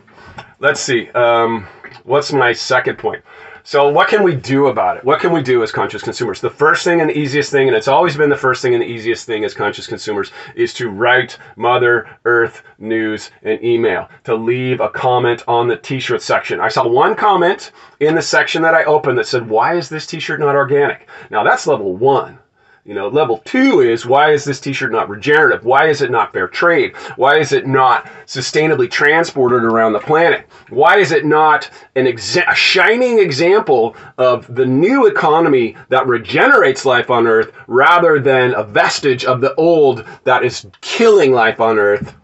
let's 0.59 0.81
see. 0.81 1.11
Um, 1.11 1.69
what's 2.03 2.33
my 2.33 2.53
second 2.53 2.99
point? 2.99 3.23
So, 3.67 3.89
what 3.89 4.07
can 4.07 4.23
we 4.23 4.37
do 4.37 4.69
about 4.69 4.97
it? 4.97 5.05
What 5.05 5.19
can 5.19 5.33
we 5.33 5.43
do 5.43 5.65
as 5.65 5.73
conscious 5.73 6.01
consumers? 6.01 6.41
The 6.41 6.49
first 6.49 6.85
thing 6.85 7.01
and 7.01 7.11
the 7.11 7.19
easiest 7.19 7.51
thing, 7.51 7.67
and 7.67 7.77
it's 7.77 7.89
always 7.89 8.17
been 8.17 8.31
the 8.31 8.37
first 8.37 8.63
thing 8.63 8.75
and 8.75 8.81
the 8.81 8.87
easiest 8.87 9.27
thing 9.27 9.45
as 9.45 9.55
conscious 9.55 9.89
consumers, 9.89 10.31
is 10.55 10.73
to 10.75 10.89
write 10.89 11.37
Mother 11.57 12.09
Earth 12.25 12.63
news 12.79 13.33
and 13.43 13.61
email, 13.65 14.09
to 14.23 14.37
leave 14.37 14.79
a 14.79 14.89
comment 14.89 15.43
on 15.49 15.67
the 15.67 15.77
t 15.77 15.99
shirt 15.99 16.23
section. 16.23 16.61
I 16.61 16.69
saw 16.69 16.87
one 16.87 17.17
comment 17.17 17.73
in 17.99 18.15
the 18.15 18.23
section 18.23 18.63
that 18.63 18.75
I 18.77 18.85
opened 18.85 19.19
that 19.19 19.27
said, 19.27 19.49
Why 19.49 19.75
is 19.75 19.89
this 19.89 20.07
t 20.07 20.21
shirt 20.21 20.39
not 20.39 20.55
organic? 20.55 21.09
Now, 21.33 21.43
that's 21.43 21.67
level 21.67 21.97
one. 21.97 22.39
You 22.87 22.95
know, 22.95 23.09
level 23.09 23.39
two 23.45 23.81
is 23.81 24.07
why 24.07 24.31
is 24.31 24.45
this 24.45 24.61
t-shirt 24.61 24.93
not 24.93 25.09
regenerative? 25.09 25.65
Why 25.65 25.89
is 25.89 26.03
it 26.03 26.11
not 26.13 26.33
fair 26.33 26.47
trade? 26.47 26.95
Why 27.17 27.37
is 27.37 27.51
it 27.51 27.67
not 27.67 28.07
sustainably 28.27 28.89
transported 28.89 29.65
around 29.65 29.93
the 29.93 29.99
planet? 29.99 30.47
Why 30.69 30.99
is 30.99 31.11
it 31.11 31.25
not 31.25 31.69
an 31.97 32.07
exa- 32.07 32.49
a 32.49 32.55
shining 32.55 33.19
example 33.19 33.97
of 34.19 34.47
the 34.55 34.65
new 34.65 35.07
economy 35.07 35.75
that 35.89 36.07
regenerates 36.07 36.85
life 36.85 37.11
on 37.11 37.27
Earth 37.27 37.51
rather 37.67 38.21
than 38.21 38.55
a 38.55 38.63
vestige 38.63 39.25
of 39.25 39.41
the 39.41 39.57
old 39.57 40.05
that 40.23 40.45
is 40.45 40.69
killing 40.81 41.33
life 41.33 41.61
on 41.61 41.81
Earth? 41.81 42.15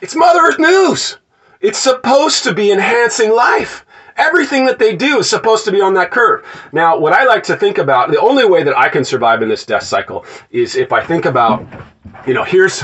It's 0.00 0.16
Mother 0.16 0.40
Earth 0.40 0.58
News. 0.58 1.18
It's 1.60 1.78
supposed 1.78 2.44
to 2.44 2.54
be 2.54 2.72
enhancing 2.72 3.30
life. 3.30 3.84
Everything 4.16 4.64
that 4.66 4.78
they 4.78 4.96
do 4.96 5.18
is 5.18 5.28
supposed 5.28 5.64
to 5.66 5.72
be 5.72 5.80
on 5.80 5.94
that 5.94 6.10
curve. 6.10 6.44
Now, 6.72 6.98
what 6.98 7.12
I 7.12 7.24
like 7.24 7.42
to 7.44 7.56
think 7.56 7.78
about, 7.78 8.10
the 8.10 8.20
only 8.20 8.46
way 8.46 8.62
that 8.62 8.76
I 8.76 8.88
can 8.88 9.04
survive 9.04 9.42
in 9.42 9.48
this 9.48 9.66
death 9.66 9.82
cycle 9.82 10.24
is 10.50 10.74
if 10.76 10.92
I 10.92 11.04
think 11.04 11.26
about, 11.26 11.66
you 12.26 12.34
know, 12.34 12.44
here's 12.44 12.82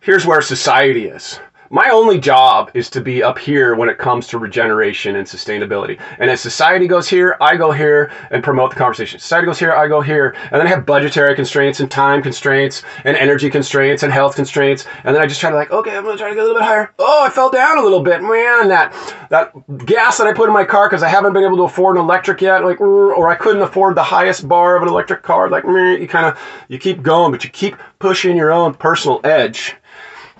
here's 0.00 0.26
where 0.26 0.40
society 0.40 1.06
is 1.06 1.40
my 1.72 1.88
only 1.88 2.18
job 2.18 2.70
is 2.74 2.90
to 2.90 3.00
be 3.00 3.22
up 3.22 3.38
here 3.38 3.74
when 3.74 3.88
it 3.88 3.96
comes 3.96 4.26
to 4.26 4.38
regeneration 4.38 5.16
and 5.16 5.26
sustainability. 5.26 5.98
And 6.18 6.30
as 6.30 6.38
society 6.38 6.86
goes 6.86 7.08
here, 7.08 7.38
I 7.40 7.56
go 7.56 7.72
here 7.72 8.10
and 8.30 8.44
promote 8.44 8.72
the 8.72 8.76
conversation. 8.76 9.18
Society 9.18 9.46
goes 9.46 9.58
here, 9.58 9.72
I 9.72 9.88
go 9.88 10.02
here. 10.02 10.36
And 10.50 10.60
then 10.60 10.66
I 10.66 10.68
have 10.68 10.84
budgetary 10.84 11.34
constraints 11.34 11.80
and 11.80 11.90
time 11.90 12.22
constraints 12.22 12.82
and 13.04 13.16
energy 13.16 13.48
constraints 13.48 14.02
and 14.02 14.12
health 14.12 14.36
constraints. 14.36 14.84
And 15.04 15.16
then 15.16 15.22
I 15.22 15.26
just 15.26 15.40
try 15.40 15.48
to 15.48 15.56
like, 15.56 15.70
okay, 15.70 15.96
I'm 15.96 16.04
gonna 16.04 16.18
try 16.18 16.28
to 16.28 16.34
get 16.34 16.42
a 16.42 16.46
little 16.46 16.60
bit 16.60 16.66
higher. 16.66 16.92
Oh, 16.98 17.24
I 17.24 17.30
fell 17.30 17.48
down 17.48 17.78
a 17.78 17.82
little 17.82 18.02
bit. 18.02 18.20
Man, 18.20 18.68
that 18.68 18.92
that 19.30 19.54
gas 19.86 20.18
that 20.18 20.26
I 20.26 20.34
put 20.34 20.48
in 20.48 20.52
my 20.52 20.66
car 20.66 20.90
because 20.90 21.02
I 21.02 21.08
haven't 21.08 21.32
been 21.32 21.44
able 21.44 21.56
to 21.56 21.62
afford 21.62 21.96
an 21.96 22.02
electric 22.02 22.42
yet, 22.42 22.64
like 22.64 22.80
mm, 22.80 23.16
or 23.16 23.30
I 23.30 23.34
couldn't 23.34 23.62
afford 23.62 23.94
the 23.94 24.02
highest 24.02 24.46
bar 24.46 24.76
of 24.76 24.82
an 24.82 24.90
electric 24.90 25.22
car. 25.22 25.48
Like 25.48 25.64
mm, 25.64 25.98
you 25.98 26.06
kind 26.06 26.26
of 26.26 26.38
you 26.68 26.78
keep 26.78 27.00
going, 27.00 27.32
but 27.32 27.44
you 27.44 27.48
keep 27.48 27.76
pushing 27.98 28.36
your 28.36 28.52
own 28.52 28.74
personal 28.74 29.22
edge 29.24 29.76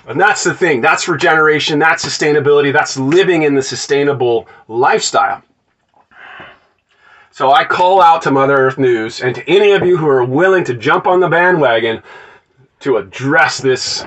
and 0.06 0.21
that's 0.21 0.44
the 0.44 0.54
thing. 0.54 0.80
That's 0.80 1.09
regeneration. 1.09 1.78
That's 1.78 2.04
sustainability. 2.04 2.73
That's 2.73 2.97
living 2.97 3.42
in 3.42 3.54
the 3.54 3.62
sustainable 3.62 4.49
lifestyle. 4.68 5.42
So 7.30 7.50
I 7.50 7.64
call 7.64 8.02
out 8.02 8.23
to 8.23 8.30
Mother 8.30 8.56
Earth 8.56 8.78
News 8.78 9.23
and 9.23 9.35
to 9.35 9.49
any 9.49 9.73
of 9.73 9.87
you 9.87 9.97
who 9.97 10.09
are 10.09 10.25
willing 10.25 10.64
to 10.64 10.75
jump 10.75 11.06
on 11.06 11.21
the 11.21 11.28
bandwagon 11.28 12.02
to 12.80 12.99
address 12.99 13.59
this 13.59 14.04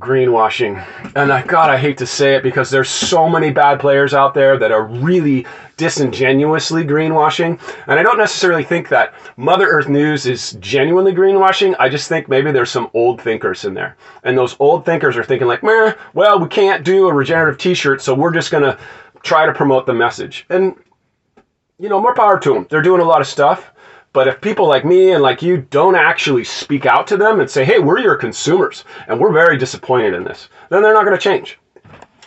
greenwashing. 0.00 0.84
And 1.14 1.32
I, 1.32 1.42
God, 1.42 1.70
I 1.70 1.76
hate 1.76 1.98
to 1.98 2.06
say 2.06 2.34
it 2.34 2.42
because 2.42 2.70
there's 2.70 2.88
so 2.88 3.28
many 3.28 3.50
bad 3.50 3.78
players 3.78 4.14
out 4.14 4.34
there 4.34 4.58
that 4.58 4.72
are 4.72 4.86
really 4.86 5.46
disingenuously 5.76 6.84
greenwashing. 6.84 7.60
And 7.86 8.00
I 8.00 8.02
don't 8.02 8.18
necessarily 8.18 8.64
think 8.64 8.88
that 8.88 9.14
Mother 9.36 9.66
Earth 9.66 9.88
News 9.88 10.26
is 10.26 10.52
genuinely 10.54 11.12
greenwashing. 11.12 11.76
I 11.78 11.88
just 11.88 12.08
think 12.08 12.28
maybe 12.28 12.50
there's 12.50 12.70
some 12.70 12.90
old 12.94 13.20
thinkers 13.20 13.64
in 13.64 13.74
there. 13.74 13.96
And 14.24 14.36
those 14.36 14.56
old 14.58 14.84
thinkers 14.84 15.16
are 15.16 15.24
thinking 15.24 15.46
like, 15.46 15.62
Meh, 15.62 15.94
well, 16.14 16.40
we 16.40 16.48
can't 16.48 16.84
do 16.84 17.08
a 17.08 17.14
regenerative 17.14 17.58
t-shirt, 17.58 18.02
so 18.02 18.14
we're 18.14 18.32
just 18.32 18.50
going 18.50 18.64
to 18.64 18.78
try 19.22 19.46
to 19.46 19.52
promote 19.52 19.86
the 19.86 19.94
message. 19.94 20.46
And 20.48 20.74
you 21.78 21.88
know, 21.88 22.00
more 22.00 22.14
power 22.14 22.38
to 22.38 22.52
them. 22.52 22.66
They're 22.68 22.82
doing 22.82 23.00
a 23.00 23.04
lot 23.04 23.22
of 23.22 23.26
stuff. 23.26 23.72
But 24.12 24.26
if 24.26 24.40
people 24.40 24.66
like 24.66 24.84
me 24.84 25.12
and 25.12 25.22
like 25.22 25.40
you 25.40 25.58
don't 25.58 25.94
actually 25.94 26.44
speak 26.44 26.84
out 26.84 27.06
to 27.08 27.16
them 27.16 27.40
and 27.40 27.48
say, 27.48 27.64
hey, 27.64 27.78
we're 27.78 28.00
your 28.00 28.16
consumers 28.16 28.84
and 29.06 29.20
we're 29.20 29.32
very 29.32 29.56
disappointed 29.56 30.14
in 30.14 30.24
this, 30.24 30.48
then 30.68 30.82
they're 30.82 30.94
not 30.94 31.04
going 31.04 31.16
to 31.16 31.22
change. 31.22 31.58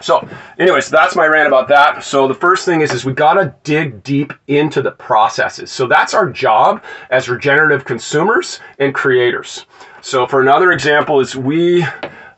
So, 0.03 0.27
anyways, 0.59 0.89
that's 0.89 1.15
my 1.15 1.25
rant 1.25 1.47
about 1.47 1.69
that. 1.69 2.03
So 2.03 2.27
the 2.27 2.33
first 2.33 2.65
thing 2.65 2.81
is, 2.81 2.91
is 2.91 3.05
we 3.05 3.13
gotta 3.13 3.55
dig 3.63 4.03
deep 4.03 4.33
into 4.47 4.81
the 4.81 4.91
processes. 4.91 5.71
So 5.71 5.87
that's 5.87 6.13
our 6.13 6.29
job 6.29 6.83
as 7.09 7.29
regenerative 7.29 7.85
consumers 7.85 8.59
and 8.79 8.93
creators. 8.93 9.65
So 10.01 10.27
for 10.27 10.41
another 10.41 10.73
example, 10.73 11.21
is 11.21 11.37
we, 11.37 11.85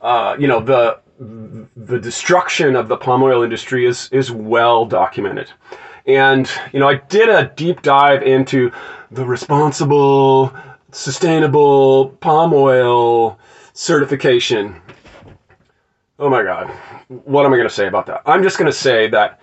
uh, 0.01 0.35
you 0.37 0.47
know, 0.47 0.59
the 0.59 0.99
the 1.17 1.97
destruction 1.97 2.75
of 2.75 2.87
the 2.87 2.97
palm 2.97 3.23
oil 3.23 3.41
industry 3.41 3.87
is 3.87 4.09
is 4.11 4.31
well 4.31 4.85
documented. 4.85 5.51
And 6.05 6.49
you 6.71 6.79
know, 6.79 6.89
I 6.89 6.95
did 6.95 7.29
a 7.29 7.51
deep 7.55 7.81
dive 7.81 8.23
into 8.23 8.71
the 9.11 9.25
responsible, 9.25 10.53
sustainable 10.91 12.09
palm 12.21 12.53
oil 12.53 13.39
certification. 13.73 14.81
Oh 16.17 16.29
my 16.29 16.43
God, 16.43 16.69
what 17.07 17.45
am 17.45 17.53
I 17.53 17.57
going 17.57 17.67
to 17.67 17.73
say 17.73 17.87
about 17.87 18.05
that? 18.05 18.21
I'm 18.25 18.43
just 18.43 18.57
going 18.57 18.71
to 18.71 18.77
say 18.77 19.07
that 19.09 19.39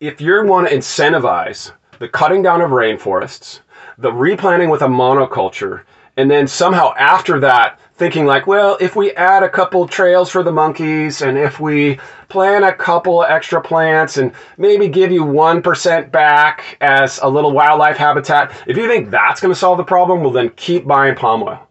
if 0.00 0.20
you 0.20 0.44
want 0.44 0.68
to 0.68 0.74
incentivize 0.74 1.70
the 2.00 2.08
cutting 2.08 2.42
down 2.42 2.60
of 2.60 2.70
rainforests, 2.70 3.60
the 3.98 4.12
replanting 4.12 4.68
with 4.68 4.82
a 4.82 4.88
monoculture, 4.88 5.84
and 6.16 6.30
then 6.30 6.48
somehow 6.48 6.92
after 6.98 7.38
that 7.40 7.78
thinking 7.96 8.26
like, 8.26 8.46
well, 8.46 8.76
if 8.80 8.96
we 8.96 9.12
add 9.12 9.42
a 9.42 9.48
couple 9.48 9.86
trails 9.86 10.30
for 10.30 10.42
the 10.42 10.52
monkeys 10.52 11.22
and 11.22 11.36
if 11.36 11.60
we 11.60 11.98
plant 12.28 12.64
a 12.64 12.72
couple 12.72 13.22
extra 13.22 13.60
plants 13.60 14.16
and 14.16 14.32
maybe 14.56 14.88
give 14.88 15.12
you 15.12 15.24
1% 15.24 16.10
back 16.10 16.78
as 16.80 17.18
a 17.22 17.28
little 17.28 17.52
wildlife 17.52 17.96
habitat, 17.96 18.52
if 18.66 18.76
you 18.76 18.88
think 18.88 19.10
that's 19.10 19.40
going 19.40 19.52
to 19.52 19.58
solve 19.58 19.78
the 19.78 19.84
problem, 19.84 20.20
well 20.20 20.30
then 20.30 20.50
keep 20.50 20.86
buying 20.86 21.14
palm 21.14 21.42
oil. 21.42 21.68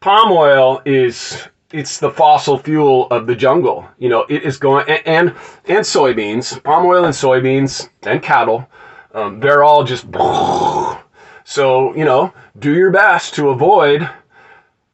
Palm 0.00 0.32
oil 0.32 0.82
is 0.84 1.46
it's 1.70 1.98
the 1.98 2.10
fossil 2.10 2.58
fuel 2.58 3.06
of 3.10 3.26
the 3.26 3.36
jungle. 3.36 3.86
You 3.98 4.08
know, 4.08 4.26
it 4.28 4.42
is 4.42 4.58
going 4.58 4.88
and 4.88 5.06
and, 5.06 5.28
and 5.66 5.84
soybeans, 5.84 6.62
palm 6.62 6.86
oil 6.86 7.04
and 7.04 7.14
soybeans 7.14 7.88
and 8.02 8.22
cattle. 8.22 8.68
Um, 9.14 9.40
they're 9.40 9.62
all 9.62 9.84
just 9.84 10.06
so 11.44 11.94
you 11.94 12.04
know, 12.04 12.32
do 12.58 12.74
your 12.74 12.90
best 12.90 13.34
to 13.34 13.50
avoid 13.50 14.08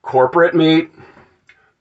corporate 0.09 0.55
meat, 0.55 0.91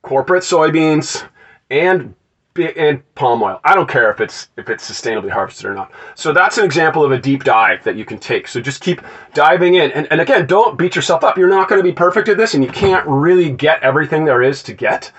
corporate 0.02 0.44
soybeans, 0.44 1.26
and 1.72 2.14
and 2.58 3.16
palm 3.16 3.42
oil. 3.44 3.62
I 3.64 3.74
don't 3.74 3.88
care 3.88 4.12
if 4.12 4.20
it's 4.20 4.50
if 4.58 4.70
it's 4.70 4.90
sustainably 4.90 5.30
harvested 5.30 5.66
or 5.68 5.74
not. 5.74 5.92
So 6.16 6.34
that's 6.34 6.58
an 6.58 6.66
example 6.66 7.06
of 7.06 7.12
a 7.12 7.20
deep 7.20 7.46
dive 7.46 7.84
that 7.86 7.96
you 7.96 8.04
can 8.04 8.18
take. 8.18 8.48
So 8.48 8.60
just 8.60 8.82
keep 8.82 9.00
diving 9.34 9.76
in. 9.76 9.92
And, 9.92 10.08
and 10.12 10.20
again, 10.20 10.46
don't 10.46 10.78
beat 10.78 10.96
yourself 10.96 11.24
up. 11.24 11.38
You're 11.38 11.50
not 11.50 11.70
going 11.70 11.80
to 11.80 11.84
be 11.84 11.94
perfect 11.94 12.28
at 12.30 12.36
this 12.36 12.56
and 12.56 12.64
you 12.64 12.72
can't 12.72 13.08
really 13.08 13.52
get 13.52 13.82
everything 13.84 14.26
there 14.26 14.42
is 14.42 14.64
to 14.64 14.74
get. 14.74 15.12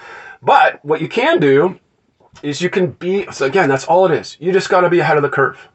But 0.42 0.84
what 0.84 1.00
you 1.00 1.08
can 1.08 1.38
do 1.38 1.78
is 2.42 2.60
you 2.60 2.68
can 2.68 2.90
be 2.90 3.30
so 3.30 3.46
again, 3.46 3.68
that's 3.68 3.84
all 3.84 4.04
it 4.04 4.12
is. 4.12 4.36
You 4.40 4.52
just 4.52 4.68
got 4.68 4.80
to 4.80 4.90
be 4.90 4.98
ahead 4.98 5.16
of 5.16 5.22
the 5.22 5.30
curve. 5.30 5.68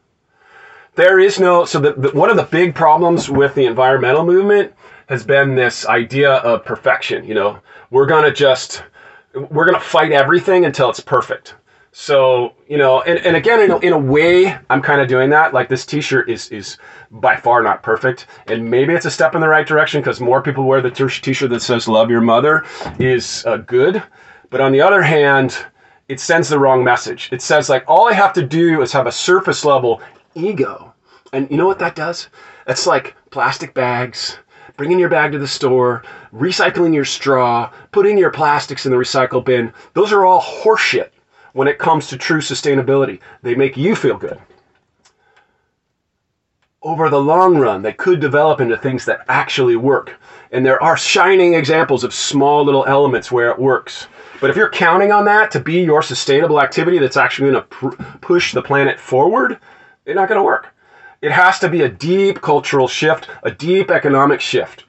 There 0.96 1.18
is 1.20 1.40
no 1.40 1.64
so 1.64 1.80
the, 1.80 1.94
the, 1.94 2.10
one 2.12 2.30
of 2.30 2.36
the 2.36 2.44
big 2.44 2.76
problems 2.76 3.30
with 3.30 3.56
the 3.56 3.66
environmental 3.66 4.26
movement 4.26 4.74
has 5.08 5.24
been 5.24 5.56
this 5.56 5.86
idea 5.86 6.36
of 6.36 6.66
perfection. 6.66 7.26
You 7.26 7.34
know, 7.34 7.60
we're 7.92 8.06
gonna 8.06 8.32
just 8.32 8.84
we're 9.34 9.66
gonna 9.66 9.80
fight 9.80 10.12
everything 10.12 10.66
until 10.66 10.90
it's 10.90 11.00
perfect. 11.00 11.56
So 11.92 12.54
you 12.68 12.78
know, 12.78 13.02
and, 13.04 13.20
and 13.20 13.36
again, 13.36 13.62
in 13.62 13.72
a, 13.72 13.78
in 13.80 13.94
a 13.94 13.98
way, 13.98 14.58
I'm 14.72 14.82
kind 14.82 15.00
of 15.00 15.08
doing 15.08 15.30
that. 15.30 15.54
Like 15.54 15.70
this 15.70 15.86
T-shirt 15.86 16.28
is 16.28 16.50
is 16.50 16.78
by 17.12 17.36
far 17.36 17.62
not 17.62 17.84
perfect, 17.84 18.26
and 18.48 18.70
maybe 18.70 18.94
it's 18.94 19.06
a 19.06 19.12
step 19.12 19.36
in 19.36 19.42
the 19.42 19.48
right 19.48 19.66
direction 19.66 20.02
because 20.02 20.20
more 20.20 20.42
people 20.42 20.64
wear 20.64 20.82
the 20.82 20.90
T-shirt 20.90 21.52
that 21.52 21.62
says 21.62 21.88
"Love 21.88 22.10
Your 22.10 22.22
Mother" 22.22 22.66
is 23.00 23.46
uh, 23.46 23.58
good. 23.58 24.02
But 24.50 24.60
on 24.60 24.72
the 24.72 24.82
other 24.82 25.04
hand, 25.04 25.56
it 26.10 26.20
sends 26.20 26.50
the 26.50 26.60
wrong 26.60 26.84
message. 26.84 27.30
It 27.32 27.44
says 27.44 27.70
like 27.70 27.84
all 27.88 28.10
I 28.10 28.14
have 28.14 28.34
to 28.34 28.46
do 28.46 28.82
is 28.82 28.92
have 28.92 29.06
a 29.06 29.12
surface 29.12 29.64
level 29.64 30.02
ego, 30.34 30.94
and 31.32 31.50
you 31.52 31.58
know 31.58 31.68
what 31.68 31.80
that 31.80 31.96
does? 31.96 32.28
It's 32.66 32.88
like 32.88 33.16
plastic 33.30 33.76
bags, 33.76 34.40
bringing 34.78 35.00
your 35.00 35.10
bag 35.10 35.32
to 35.32 35.40
the 35.40 35.48
store, 35.48 36.04
recycling 36.34 36.94
your 36.94 37.06
straw, 37.06 37.72
putting 37.92 38.18
your 38.18 38.32
plastics 38.32 38.86
in 38.86 38.92
the 38.92 38.98
recycle 38.98 39.44
bin. 39.44 39.74
Those 39.94 40.12
are 40.12 40.26
all 40.26 40.42
horseshit 40.42 41.10
when 41.54 41.68
it 41.68 41.80
comes 41.80 42.08
to 42.08 42.18
true 42.18 42.42
sustainability. 42.42 43.20
They 43.42 43.56
make 43.56 43.78
you 43.78 43.96
feel 43.96 44.18
good. 44.18 44.40
Over 46.82 47.10
the 47.10 47.22
long 47.22 47.58
run, 47.58 47.82
they 47.82 47.94
could 47.94 48.20
develop 48.20 48.60
into 48.60 48.76
things 48.76 49.06
that 49.06 49.24
actually 49.30 49.78
work. 49.78 50.20
And 50.52 50.66
there 50.66 50.82
are 50.84 50.98
shining 50.98 51.54
examples 51.54 52.04
of 52.04 52.14
small 52.14 52.66
little 52.66 52.86
elements 52.86 53.32
where 53.32 53.50
it 53.52 53.60
works. 53.60 54.08
But 54.42 54.50
if 54.50 54.58
you're 54.58 54.70
counting 54.70 55.12
on 55.12 55.24
that 55.26 55.50
to 55.52 55.60
be 55.62 55.82
your 55.82 56.02
sustainable 56.02 56.62
activity 56.62 57.00
that's 57.00 57.16
actually 57.16 57.52
going 57.52 57.64
to 57.64 57.70
pr- 57.70 58.04
push 58.20 58.54
the 58.54 58.62
planet 58.62 59.00
forward, 59.00 59.60
it's 60.06 60.16
not 60.16 60.28
going 60.28 60.40
to 60.40 60.44
work. 60.44 60.73
It 61.24 61.32
has 61.32 61.58
to 61.60 61.70
be 61.70 61.84
a 61.84 61.90
deep 61.90 62.42
cultural 62.42 62.86
shift, 62.86 63.30
a 63.44 63.50
deep 63.50 63.90
economic 63.90 64.42
shift. 64.42 64.84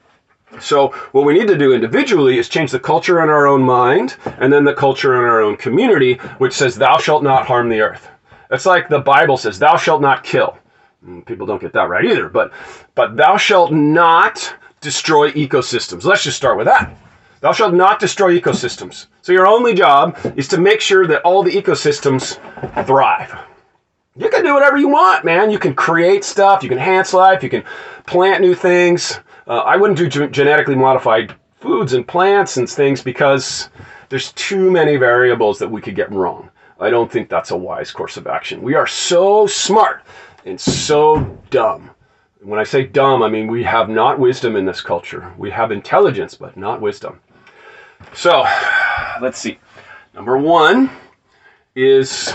So, 0.59 0.89
what 1.13 1.23
we 1.23 1.33
need 1.33 1.47
to 1.47 1.57
do 1.57 1.71
individually 1.71 2.37
is 2.37 2.49
change 2.49 2.71
the 2.71 2.79
culture 2.79 3.23
in 3.23 3.29
our 3.29 3.47
own 3.47 3.61
mind 3.61 4.17
and 4.25 4.51
then 4.51 4.65
the 4.65 4.73
culture 4.73 5.15
in 5.15 5.21
our 5.21 5.39
own 5.39 5.55
community, 5.55 6.15
which 6.39 6.51
says, 6.51 6.75
Thou 6.75 6.97
shalt 6.97 7.23
not 7.23 7.45
harm 7.45 7.69
the 7.69 7.79
earth. 7.79 8.09
It's 8.51 8.65
like 8.65 8.89
the 8.89 8.99
Bible 8.99 9.37
says, 9.37 9.59
Thou 9.59 9.77
shalt 9.77 10.01
not 10.01 10.25
kill. 10.25 10.57
Mm, 11.07 11.25
people 11.25 11.47
don't 11.47 11.61
get 11.61 11.71
that 11.71 11.87
right 11.87 12.03
either, 12.03 12.27
but, 12.27 12.51
but 12.95 13.15
thou 13.15 13.37
shalt 13.37 13.71
not 13.71 14.53
destroy 14.81 15.31
ecosystems. 15.31 16.03
Let's 16.03 16.23
just 16.23 16.35
start 16.35 16.57
with 16.57 16.65
that. 16.65 16.93
Thou 17.39 17.53
shalt 17.53 17.73
not 17.73 18.01
destroy 18.01 18.37
ecosystems. 18.37 19.05
So, 19.21 19.31
your 19.31 19.47
only 19.47 19.73
job 19.73 20.17
is 20.35 20.49
to 20.49 20.57
make 20.57 20.81
sure 20.81 21.07
that 21.07 21.21
all 21.21 21.43
the 21.43 21.53
ecosystems 21.53 22.37
thrive 22.85 23.33
you 24.17 24.29
can 24.29 24.43
do 24.43 24.53
whatever 24.53 24.77
you 24.77 24.87
want, 24.87 25.25
man. 25.25 25.51
You 25.51 25.59
can 25.59 25.73
create 25.73 26.23
stuff, 26.23 26.63
you 26.63 26.69
can 26.69 26.77
enhance 26.77 27.13
life, 27.13 27.43
you 27.43 27.49
can 27.49 27.63
plant 28.05 28.41
new 28.41 28.55
things. 28.55 29.19
Uh, 29.47 29.59
I 29.59 29.75
wouldn't 29.75 29.97
do 29.97 30.07
g- 30.07 30.27
genetically 30.27 30.75
modified 30.75 31.35
foods 31.59 31.93
and 31.93 32.07
plants 32.07 32.57
and 32.57 32.69
things 32.69 33.01
because 33.03 33.69
there's 34.09 34.31
too 34.33 34.71
many 34.71 34.95
variables 34.95 35.59
that 35.59 35.69
we 35.69 35.81
could 35.81 35.95
get 35.95 36.11
wrong. 36.11 36.49
I 36.79 36.89
don't 36.89 37.11
think 37.11 37.29
that's 37.29 37.51
a 37.51 37.57
wise 37.57 37.91
course 37.91 38.17
of 38.17 38.27
action. 38.27 38.61
We 38.61 38.75
are 38.75 38.87
so 38.87 39.47
smart 39.47 40.03
and 40.45 40.59
so 40.59 41.37
dumb. 41.49 41.91
When 42.41 42.59
I 42.59 42.63
say 42.63 42.83
dumb, 42.83 43.23
I 43.23 43.29
mean 43.29 43.47
we 43.47 43.63
have 43.63 43.89
not 43.89 44.19
wisdom 44.19 44.55
in 44.55 44.65
this 44.65 44.81
culture. 44.81 45.33
We 45.37 45.49
have 45.51 45.71
intelligence, 45.71 46.35
but 46.35 46.55
not 46.55 46.79
wisdom. 46.79 47.19
So, 48.13 48.45
let's 49.21 49.39
see. 49.39 49.57
Number 50.13 50.37
one 50.37 50.89
is 51.75 52.33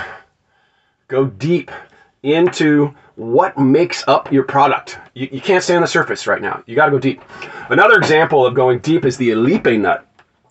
Go 1.11 1.27
deep 1.27 1.73
into 2.23 2.95
what 3.17 3.59
makes 3.59 4.07
up 4.07 4.31
your 4.31 4.45
product. 4.45 4.97
You, 5.15 5.29
you 5.33 5.41
can't 5.41 5.63
stay 5.65 5.75
on 5.75 5.83
the 5.83 5.89
surface 5.89 6.29
right 6.29 6.41
now. 6.41 6.63
You 6.67 6.77
got 6.77 6.85
to 6.85 6.93
go 6.93 7.01
deep. 7.01 7.21
Another 7.69 7.97
example 7.97 8.47
of 8.47 8.55
going 8.55 8.79
deep 8.79 9.05
is 9.05 9.17
the 9.17 9.31
Illipe 9.31 9.77
nut. 9.77 10.07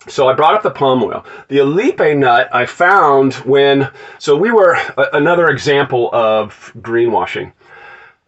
So 0.06 0.28
I 0.28 0.34
brought 0.34 0.54
up 0.54 0.62
the 0.62 0.70
palm 0.70 1.02
oil. 1.02 1.24
The 1.48 1.60
Illipe 1.60 2.14
nut 2.14 2.50
I 2.52 2.66
found 2.66 3.32
when, 3.36 3.90
so 4.18 4.36
we 4.36 4.50
were 4.50 4.74
a, 4.98 5.06
another 5.14 5.48
example 5.48 6.10
of 6.12 6.72
greenwashing. 6.80 7.54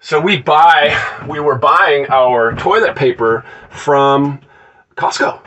So 0.01 0.19
we 0.19 0.39
buy, 0.39 0.99
we 1.29 1.39
were 1.39 1.59
buying 1.59 2.07
our 2.09 2.55
toilet 2.55 2.97
paper 2.97 3.45
from 3.69 4.41
Costco. 4.97 5.42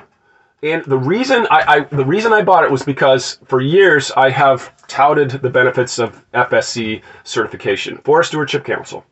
And 0.66 0.84
the 0.86 0.98
reason 0.98 1.46
I, 1.52 1.64
I, 1.68 1.80
the 1.82 2.04
reason 2.04 2.34
I 2.34 2.42
bought 2.42 2.64
it 2.64 2.72
was 2.72 2.82
because 2.82 3.38
for 3.46 3.62
years 3.62 4.12
I 4.18 4.32
have 4.32 4.76
touted 4.88 5.30
the 5.30 5.50
benefits 5.52 6.00
of 6.00 6.26
FSC 6.32 7.04
certification, 7.24 8.00
Forest 8.00 8.30
Stewardship 8.30 8.66
Council. 8.66 9.06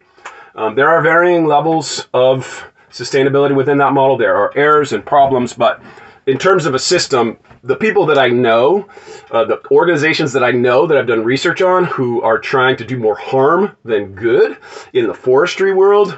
Um, 0.55 0.73
there 0.73 0.89
are 0.89 1.03
varying 1.03 1.45
levels 1.45 2.07
of 2.11 2.65
sustainability 2.89 3.55
within 3.55 3.77
that 3.77 3.93
model. 3.93 4.17
There 4.17 4.35
are 4.35 4.51
errors 4.57 4.93
and 4.93 5.05
problems, 5.05 5.53
but 5.53 5.79
in 6.25 6.39
terms 6.39 6.65
of 6.65 6.73
a 6.73 6.79
system, 6.79 7.37
the 7.63 7.75
people 7.75 8.07
that 8.07 8.17
I 8.17 8.29
know, 8.29 8.89
uh, 9.29 9.45
the 9.45 9.61
organizations 9.69 10.33
that 10.33 10.43
I 10.43 10.49
know 10.49 10.87
that 10.87 10.97
I've 10.97 11.05
done 11.05 11.23
research 11.23 11.61
on 11.61 11.85
who 11.85 12.23
are 12.23 12.39
trying 12.39 12.77
to 12.77 12.83
do 12.83 12.97
more 12.97 13.15
harm 13.15 13.77
than 13.85 14.15
good 14.15 14.57
in 14.93 15.05
the 15.05 15.13
forestry 15.13 15.71
world 15.71 16.17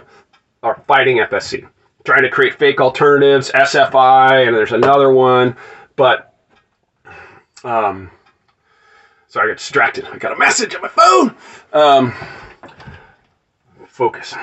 are 0.63 0.81
fighting 0.87 1.17
FSC 1.17 1.67
trying 2.05 2.21
to 2.21 2.29
create 2.29 2.53
fake 2.53 2.79
alternatives, 2.79 3.51
SFI, 3.51 4.47
and 4.47 4.55
there's 4.55 4.71
another 4.71 5.11
one. 5.11 5.57
But, 5.95 6.33
um, 7.63 8.11
sorry, 9.27 9.49
I 9.49 9.51
got 9.51 9.57
distracted. 9.57 10.05
I 10.05 10.17
got 10.17 10.31
a 10.31 10.37
message 10.37 10.75
on 10.75 10.81
my 10.81 10.87
phone. 10.87 11.35
Um, 11.73 12.13
focus. 13.87 14.33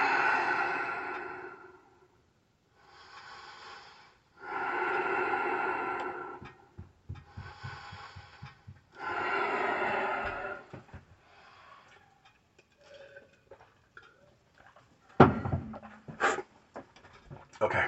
Okay. 17.62 17.84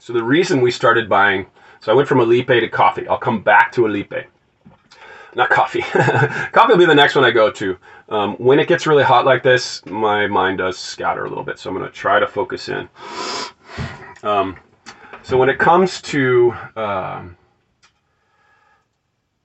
So 0.00 0.12
the 0.12 0.22
reason 0.22 0.60
we 0.60 0.72
started 0.72 1.08
buying, 1.08 1.46
so 1.80 1.92
I 1.92 1.94
went 1.94 2.08
from 2.08 2.18
Illipe 2.18 2.48
to 2.48 2.68
coffee. 2.68 3.06
I'll 3.06 3.18
come 3.18 3.42
back 3.42 3.70
to 3.72 3.86
Illipe. 3.86 4.26
Not 5.36 5.48
coffee. 5.48 5.82
coffee 6.52 6.72
will 6.72 6.78
be 6.78 6.86
the 6.86 6.94
next 6.94 7.14
one 7.14 7.24
I 7.24 7.30
go 7.30 7.48
to. 7.52 7.78
Um, 8.08 8.34
when 8.38 8.58
it 8.58 8.66
gets 8.66 8.88
really 8.88 9.04
hot 9.04 9.24
like 9.24 9.44
this, 9.44 9.84
my 9.86 10.26
mind 10.26 10.58
does 10.58 10.76
scatter 10.76 11.24
a 11.24 11.28
little 11.28 11.44
bit. 11.44 11.60
So 11.60 11.70
I'm 11.70 11.76
going 11.76 11.88
to 11.88 11.94
try 11.94 12.18
to 12.18 12.26
focus 12.26 12.68
in. 12.68 12.88
Um, 14.24 14.56
so 15.22 15.38
when 15.38 15.48
it 15.48 15.60
comes 15.60 16.02
to 16.02 16.52
um, 16.74 17.36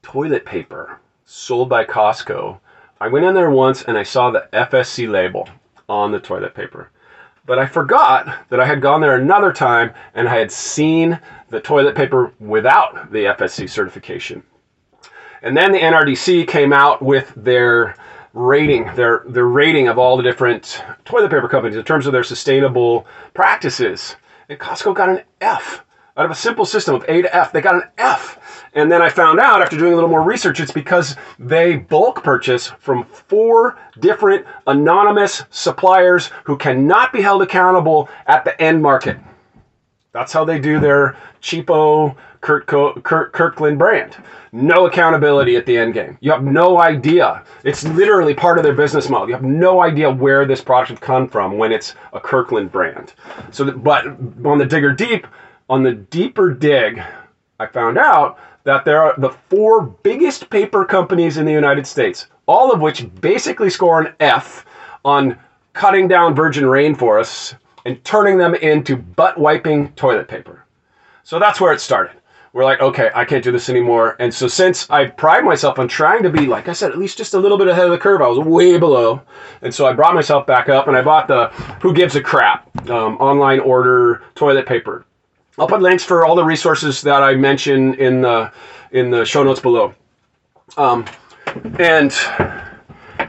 toilet 0.01 0.43
paper 0.43 0.99
sold 1.25 1.69
by 1.69 1.85
Costco, 1.85 2.59
I 2.99 3.09
went 3.09 3.25
in 3.25 3.35
there 3.35 3.51
once 3.51 3.83
and 3.83 3.95
I 3.95 4.03
saw 4.03 4.31
the 4.31 4.47
FSC 4.53 5.07
label 5.07 5.47
on 5.87 6.11
the 6.11 6.19
toilet 6.19 6.55
paper. 6.55 6.89
But 7.45 7.59
I 7.59 7.67
forgot 7.67 8.49
that 8.49 8.59
I 8.59 8.65
had 8.65 8.81
gone 8.81 9.01
there 9.01 9.15
another 9.15 9.53
time 9.53 9.93
and 10.13 10.27
I 10.27 10.37
had 10.37 10.51
seen 10.51 11.19
the 11.49 11.61
toilet 11.61 11.95
paper 11.95 12.33
without 12.39 13.11
the 13.11 13.25
FSC 13.25 13.69
certification. 13.69 14.43
And 15.41 15.55
then 15.55 15.71
the 15.71 15.79
NRDC 15.79 16.47
came 16.47 16.73
out 16.73 17.03
with 17.03 17.31
their 17.35 17.95
rating, 18.33 18.93
their 18.95 19.23
their 19.27 19.47
rating 19.47 19.87
of 19.87 19.99
all 19.99 20.17
the 20.17 20.23
different 20.23 20.83
toilet 21.05 21.29
paper 21.29 21.47
companies 21.47 21.77
in 21.77 21.83
terms 21.83 22.07
of 22.07 22.13
their 22.13 22.23
sustainable 22.23 23.05
practices. 23.33 24.15
And 24.49 24.59
Costco 24.59 24.95
got 24.95 25.09
an 25.09 25.21
F. 25.41 25.83
Out 26.17 26.23
of 26.23 26.31
a 26.31 26.35
simple 26.35 26.63
system 26.63 26.95
of 26.95 27.03
A 27.09 27.23
to 27.23 27.35
F, 27.35 27.51
they 27.51 27.59
got 27.59 27.75
an 27.75 27.83
F. 27.97 28.39
And 28.73 28.89
then 28.89 29.01
I 29.01 29.09
found 29.09 29.39
out 29.39 29.61
after 29.61 29.77
doing 29.77 29.91
a 29.91 29.95
little 29.95 30.09
more 30.09 30.21
research, 30.21 30.61
it's 30.61 30.71
because 30.71 31.17
they 31.39 31.75
bulk 31.75 32.23
purchase 32.23 32.67
from 32.79 33.03
four 33.03 33.77
different 33.99 34.45
anonymous 34.65 35.43
suppliers 35.49 36.29
who 36.45 36.55
cannot 36.57 37.11
be 37.11 37.21
held 37.21 37.41
accountable 37.41 38.07
at 38.27 38.45
the 38.45 38.59
end 38.61 38.81
market. 38.81 39.17
That's 40.13 40.31
how 40.31 40.45
they 40.45 40.57
do 40.57 40.79
their 40.79 41.17
cheapo 41.41 42.15
Kurt, 42.39 42.67
Kurt 42.67 43.33
Kirkland 43.33 43.79
brand. 43.79 44.15
No 44.51 44.85
accountability 44.85 45.55
at 45.55 45.65
the 45.65 45.75
end 45.75 45.95
game. 45.95 46.17
You 46.21 46.31
have 46.31 46.43
no 46.43 46.79
idea. 46.79 47.43
It's 47.63 47.83
literally 47.83 48.35
part 48.35 48.57
of 48.57 48.63
their 48.63 48.75
business 48.75 49.09
model. 49.09 49.27
You 49.27 49.33
have 49.33 49.43
no 49.43 49.81
idea 49.81 50.09
where 50.09 50.45
this 50.45 50.61
product 50.61 50.91
has 50.91 50.99
come 50.99 51.27
from 51.27 51.57
when 51.57 51.71
it's 51.71 51.95
a 52.13 52.19
Kirkland 52.19 52.71
brand. 52.71 53.15
So, 53.51 53.71
but 53.71 54.05
on 54.45 54.59
the 54.59 54.65
digger 54.65 54.93
deep, 54.93 55.25
on 55.69 55.83
the 55.83 55.93
deeper 55.93 56.53
dig, 56.53 57.01
I 57.59 57.65
found 57.67 57.97
out 57.97 58.39
that 58.63 58.85
there 58.85 59.01
are 59.01 59.15
the 59.17 59.29
four 59.49 59.81
biggest 59.81 60.49
paper 60.49 60.85
companies 60.85 61.37
in 61.37 61.45
the 61.45 61.51
United 61.51 61.87
States, 61.87 62.27
all 62.47 62.71
of 62.71 62.81
which 62.81 63.07
basically 63.21 63.69
score 63.69 64.01
an 64.01 64.13
F 64.19 64.65
on 65.03 65.37
cutting 65.73 66.07
down 66.07 66.35
virgin 66.35 66.63
rainforests 66.63 67.55
and 67.85 68.03
turning 68.03 68.37
them 68.37 68.55
into 68.55 68.95
butt 68.95 69.37
wiping 69.37 69.91
toilet 69.93 70.27
paper. 70.27 70.65
So 71.23 71.39
that's 71.39 71.61
where 71.61 71.73
it 71.73 71.81
started. 71.81 72.15
We're 72.53 72.63
like, 72.63 72.79
okay, 72.79 73.11
I 73.13 73.25
can't 73.25 73.43
do 73.43 73.51
this 73.51 73.67
anymore. 73.67 74.15
And 74.19 74.33
so 74.33 74.47
since 74.47 74.89
I 74.89 75.07
pride 75.07 75.43
myself 75.43 75.77
on 75.77 75.89
trying 75.89 76.23
to 76.23 76.29
be, 76.29 76.45
like 76.45 76.69
I 76.69 76.73
said, 76.73 76.89
at 76.91 76.97
least 76.97 77.17
just 77.17 77.33
a 77.33 77.39
little 77.39 77.57
bit 77.57 77.67
ahead 77.67 77.83
of 77.83 77.91
the 77.91 77.97
curve, 77.97 78.21
I 78.21 78.27
was 78.27 78.39
way 78.39 78.77
below. 78.79 79.21
And 79.61 79.73
so 79.73 79.85
I 79.85 79.91
brought 79.91 80.15
myself 80.15 80.47
back 80.47 80.69
up 80.69 80.87
and 80.87 80.95
I 80.95 81.01
bought 81.01 81.27
the 81.27 81.47
Who 81.81 81.93
Gives 81.93 82.15
a 82.15 82.21
Crap 82.21 82.89
um, 82.89 83.17
online 83.17 83.59
order 83.59 84.23
toilet 84.35 84.65
paper. 84.65 85.05
I'll 85.57 85.67
put 85.67 85.81
links 85.81 86.03
for 86.03 86.25
all 86.25 86.35
the 86.35 86.43
resources 86.43 87.01
that 87.03 87.23
I 87.23 87.35
mention 87.35 87.93
in 87.95 88.21
the 88.21 88.51
in 88.91 89.09
the 89.09 89.25
show 89.25 89.43
notes 89.43 89.59
below. 89.59 89.93
Um, 90.77 91.05
and 91.79 92.13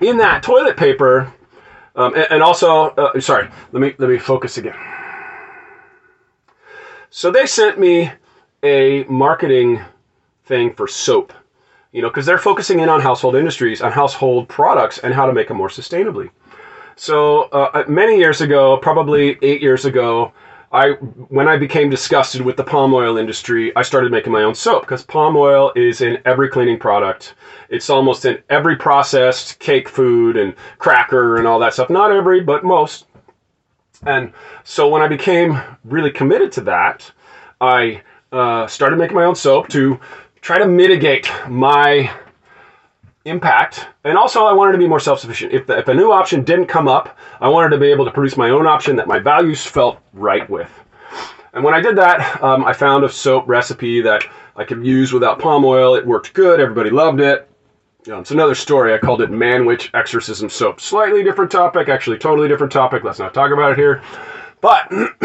in 0.00 0.16
that 0.18 0.42
toilet 0.42 0.76
paper, 0.76 1.32
um, 1.94 2.14
and, 2.14 2.26
and, 2.30 2.42
also, 2.42 2.90
uh, 2.90 3.18
sorry, 3.20 3.48
let 3.72 3.80
me 3.80 3.94
let 3.98 4.08
me 4.10 4.18
focus 4.18 4.58
again. 4.58 4.76
So 7.10 7.30
they 7.30 7.46
sent 7.46 7.78
me 7.78 8.10
a 8.62 9.04
marketing 9.04 9.80
thing 10.44 10.74
for 10.74 10.88
soap, 10.88 11.32
you 11.92 12.02
know, 12.02 12.08
because 12.08 12.26
they're 12.26 12.38
focusing 12.38 12.80
in 12.80 12.88
on 12.88 13.00
household 13.00 13.36
industries, 13.36 13.80
on 13.80 13.92
household 13.92 14.48
products, 14.48 14.98
and 14.98 15.14
how 15.14 15.26
to 15.26 15.32
make 15.32 15.48
them 15.48 15.56
more 15.56 15.68
sustainably. 15.68 16.30
So 16.96 17.42
uh, 17.44 17.84
many 17.88 18.16
years 18.16 18.40
ago, 18.40 18.76
probably 18.78 19.38
eight 19.42 19.62
years 19.62 19.84
ago, 19.84 20.32
I 20.76 20.90
when 21.30 21.48
I 21.48 21.56
became 21.56 21.88
disgusted 21.88 22.42
with 22.42 22.58
the 22.58 22.62
palm 22.62 22.92
oil 22.92 23.16
industry, 23.16 23.74
I 23.74 23.80
started 23.80 24.12
making 24.12 24.30
my 24.30 24.42
own 24.42 24.54
soap 24.54 24.82
because 24.82 25.02
palm 25.02 25.34
oil 25.34 25.72
is 25.74 26.02
in 26.02 26.18
every 26.26 26.50
cleaning 26.50 26.78
product. 26.78 27.32
It's 27.70 27.88
almost 27.88 28.26
in 28.26 28.42
every 28.50 28.76
processed 28.76 29.58
cake 29.58 29.88
food 29.88 30.36
and 30.36 30.54
cracker 30.76 31.38
and 31.38 31.46
all 31.46 31.58
that 31.60 31.72
stuff. 31.72 31.88
Not 31.88 32.12
every, 32.12 32.42
but 32.42 32.62
most. 32.62 33.06
And 34.04 34.34
so 34.64 34.86
when 34.86 35.00
I 35.00 35.08
became 35.08 35.58
really 35.84 36.10
committed 36.10 36.52
to 36.52 36.60
that, 36.62 37.10
I 37.58 38.02
uh, 38.30 38.66
started 38.66 38.98
making 38.98 39.16
my 39.16 39.24
own 39.24 39.34
soap 39.34 39.68
to 39.68 39.98
try 40.42 40.58
to 40.58 40.68
mitigate 40.68 41.30
my 41.48 42.10
impact. 43.26 43.86
And 44.04 44.16
also, 44.16 44.44
I 44.44 44.52
wanted 44.52 44.72
to 44.72 44.78
be 44.78 44.88
more 44.88 45.00
self 45.00 45.20
sufficient. 45.20 45.52
If, 45.52 45.68
if 45.68 45.88
a 45.88 45.94
new 45.94 46.12
option 46.12 46.44
didn't 46.44 46.66
come 46.66 46.88
up, 46.88 47.16
I 47.40 47.48
wanted 47.48 47.70
to 47.70 47.78
be 47.78 47.90
able 47.90 48.04
to 48.04 48.10
produce 48.10 48.36
my 48.36 48.50
own 48.50 48.66
option 48.66 48.96
that 48.96 49.08
my 49.08 49.18
values 49.18 49.64
felt 49.64 49.98
right 50.12 50.48
with. 50.48 50.70
And 51.52 51.64
when 51.64 51.74
I 51.74 51.80
did 51.80 51.96
that, 51.96 52.42
um, 52.42 52.64
I 52.64 52.72
found 52.72 53.04
a 53.04 53.08
soap 53.08 53.48
recipe 53.48 54.00
that 54.02 54.24
I 54.56 54.64
could 54.64 54.84
use 54.84 55.12
without 55.12 55.38
palm 55.38 55.64
oil. 55.64 55.94
It 55.94 56.06
worked 56.06 56.32
good, 56.34 56.60
everybody 56.60 56.90
loved 56.90 57.20
it. 57.20 57.48
It's 58.06 58.30
another 58.30 58.54
story. 58.54 58.94
I 58.94 58.98
called 58.98 59.20
it 59.20 59.30
Man 59.30 59.64
Witch 59.66 59.90
Exorcism 59.92 60.48
Soap. 60.48 60.80
Slightly 60.80 61.24
different 61.24 61.50
topic, 61.50 61.88
actually, 61.88 62.18
totally 62.18 62.46
different 62.46 62.72
topic. 62.72 63.02
Let's 63.02 63.18
not 63.18 63.34
talk 63.34 63.50
about 63.50 63.72
it 63.72 63.78
here. 63.78 64.00
But 64.60 64.88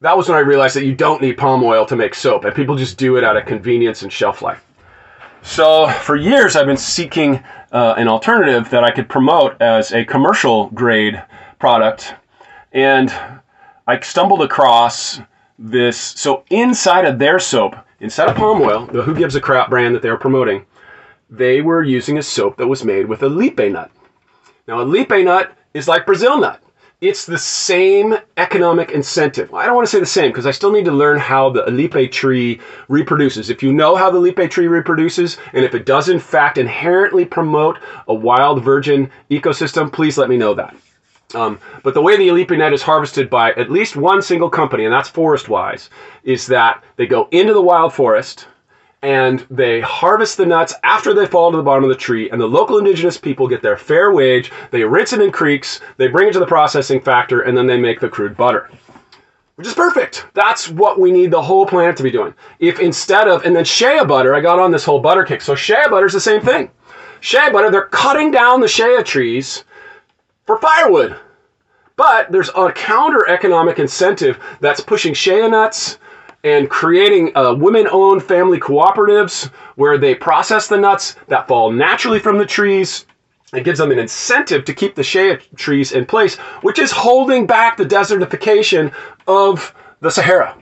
that 0.00 0.16
was 0.16 0.28
when 0.28 0.36
I 0.36 0.42
realized 0.42 0.76
that 0.76 0.84
you 0.84 0.94
don't 0.94 1.20
need 1.20 1.36
palm 1.36 1.64
oil 1.64 1.84
to 1.86 1.96
make 1.96 2.14
soap, 2.14 2.44
and 2.44 2.54
people 2.54 2.76
just 2.76 2.96
do 2.96 3.16
it 3.16 3.24
out 3.24 3.36
of 3.36 3.44
convenience 3.44 4.02
and 4.02 4.12
shelf 4.12 4.40
life. 4.40 4.64
So 5.46 5.88
for 5.88 6.16
years, 6.16 6.54
I've 6.54 6.66
been 6.66 6.76
seeking 6.76 7.42
uh, 7.72 7.94
an 7.96 8.08
alternative 8.08 8.68
that 8.70 8.84
I 8.84 8.90
could 8.90 9.08
promote 9.08 9.56
as 9.62 9.92
a 9.92 10.04
commercial 10.04 10.66
grade 10.70 11.22
product, 11.58 12.14
and 12.72 13.14
I 13.86 13.98
stumbled 14.00 14.42
across 14.42 15.20
this. 15.58 15.96
So 15.96 16.44
inside 16.50 17.06
of 17.06 17.18
their 17.18 17.38
soap, 17.38 17.76
instead 18.00 18.28
of 18.28 18.36
palm 18.36 18.60
oil, 18.60 18.86
the 18.86 19.02
Who 19.02 19.14
Gives 19.14 19.36
a 19.36 19.40
Crap 19.40 19.70
brand 19.70 19.94
that 19.94 20.02
they 20.02 20.10
were 20.10 20.18
promoting, 20.18 20.66
they 21.30 21.62
were 21.62 21.82
using 21.82 22.18
a 22.18 22.22
soap 22.22 22.56
that 22.58 22.66
was 22.66 22.84
made 22.84 23.06
with 23.06 23.22
a 23.22 23.28
lipe 23.28 23.58
nut. 23.58 23.90
Now, 24.66 24.80
a 24.80 24.84
lipe 24.84 25.10
nut 25.10 25.56
is 25.72 25.88
like 25.88 26.06
Brazil 26.06 26.38
nut 26.38 26.60
it's 27.00 27.26
the 27.26 27.38
same 27.38 28.16
economic 28.38 28.90
incentive. 28.90 29.52
I 29.52 29.66
don't 29.66 29.74
want 29.74 29.86
to 29.86 29.90
say 29.90 30.00
the 30.00 30.06
same 30.06 30.30
because 30.30 30.46
I 30.46 30.50
still 30.50 30.72
need 30.72 30.86
to 30.86 30.92
learn 30.92 31.18
how 31.18 31.50
the 31.50 31.64
Illipe 31.66 32.10
tree 32.10 32.60
reproduces. 32.88 33.50
If 33.50 33.62
you 33.62 33.72
know 33.72 33.96
how 33.96 34.10
the 34.10 34.18
Illipe 34.18 34.50
tree 34.50 34.66
reproduces, 34.66 35.36
and 35.52 35.64
if 35.64 35.74
it 35.74 35.84
does 35.84 36.08
in 36.08 36.18
fact 36.18 36.56
inherently 36.56 37.26
promote 37.26 37.78
a 38.08 38.14
wild 38.14 38.64
virgin 38.64 39.10
ecosystem, 39.30 39.92
please 39.92 40.16
let 40.16 40.30
me 40.30 40.38
know 40.38 40.54
that. 40.54 40.74
Um, 41.34 41.60
but 41.82 41.92
the 41.92 42.00
way 42.00 42.16
the 42.16 42.28
Illipe 42.28 42.56
net 42.56 42.72
is 42.72 42.82
harvested 42.82 43.28
by 43.28 43.52
at 43.52 43.70
least 43.70 43.96
one 43.96 44.22
single 44.22 44.48
company, 44.48 44.84
and 44.84 44.92
that's 44.92 45.08
Forest 45.08 45.50
Wise, 45.50 45.90
is 46.24 46.46
that 46.46 46.82
they 46.96 47.06
go 47.06 47.28
into 47.30 47.52
the 47.52 47.60
wild 47.60 47.92
forest 47.92 48.46
and 49.06 49.46
they 49.50 49.80
harvest 49.80 50.36
the 50.36 50.44
nuts 50.44 50.74
after 50.82 51.14
they 51.14 51.26
fall 51.26 51.52
to 51.52 51.56
the 51.56 51.62
bottom 51.62 51.84
of 51.84 51.90
the 51.90 51.94
tree, 51.94 52.28
and 52.28 52.40
the 52.40 52.46
local 52.46 52.78
indigenous 52.78 53.16
people 53.16 53.46
get 53.46 53.62
their 53.62 53.76
fair 53.76 54.10
wage. 54.10 54.50
They 54.72 54.82
rinse 54.82 55.12
it 55.12 55.20
in 55.20 55.30
creeks, 55.30 55.80
they 55.96 56.08
bring 56.08 56.26
it 56.26 56.32
to 56.32 56.40
the 56.40 56.46
processing 56.46 57.00
factor, 57.00 57.42
and 57.42 57.56
then 57.56 57.68
they 57.68 57.78
make 57.78 58.00
the 58.00 58.08
crude 58.08 58.36
butter. 58.36 58.68
Which 59.54 59.68
is 59.68 59.74
perfect. 59.74 60.26
That's 60.34 60.68
what 60.68 60.98
we 60.98 61.12
need 61.12 61.30
the 61.30 61.40
whole 61.40 61.66
planet 61.66 61.96
to 61.98 62.02
be 62.02 62.10
doing. 62.10 62.34
If 62.58 62.80
instead 62.80 63.28
of, 63.28 63.44
and 63.44 63.54
then 63.54 63.64
shea 63.64 64.04
butter, 64.04 64.34
I 64.34 64.40
got 64.40 64.58
on 64.58 64.72
this 64.72 64.84
whole 64.84 64.98
butter 64.98 65.22
kick. 65.22 65.40
So 65.40 65.54
shea 65.54 65.84
butter 65.88 66.06
is 66.06 66.12
the 66.12 66.20
same 66.20 66.40
thing. 66.40 66.68
Shea 67.20 67.52
butter, 67.52 67.70
they're 67.70 67.86
cutting 67.86 68.32
down 68.32 68.60
the 68.60 68.66
shea 68.66 69.04
trees 69.04 69.62
for 70.46 70.58
firewood. 70.58 71.16
But 71.94 72.32
there's 72.32 72.50
a 72.56 72.72
counter 72.72 73.28
economic 73.28 73.78
incentive 73.78 74.42
that's 74.58 74.80
pushing 74.80 75.14
shea 75.14 75.48
nuts, 75.48 75.98
and 76.44 76.70
creating 76.70 77.36
uh, 77.36 77.54
women 77.54 77.88
owned 77.90 78.22
family 78.22 78.58
cooperatives 78.58 79.50
where 79.74 79.98
they 79.98 80.14
process 80.14 80.68
the 80.68 80.76
nuts 80.76 81.16
that 81.28 81.48
fall 81.48 81.70
naturally 81.72 82.18
from 82.18 82.38
the 82.38 82.46
trees. 82.46 83.06
It 83.52 83.64
gives 83.64 83.78
them 83.78 83.90
an 83.90 83.98
incentive 83.98 84.64
to 84.64 84.74
keep 84.74 84.94
the 84.94 85.02
shea 85.02 85.36
trees 85.56 85.92
in 85.92 86.06
place, 86.06 86.36
which 86.62 86.78
is 86.78 86.90
holding 86.90 87.46
back 87.46 87.76
the 87.76 87.84
desertification 87.84 88.92
of 89.26 89.74
the 90.00 90.10
Sahara. 90.10 90.56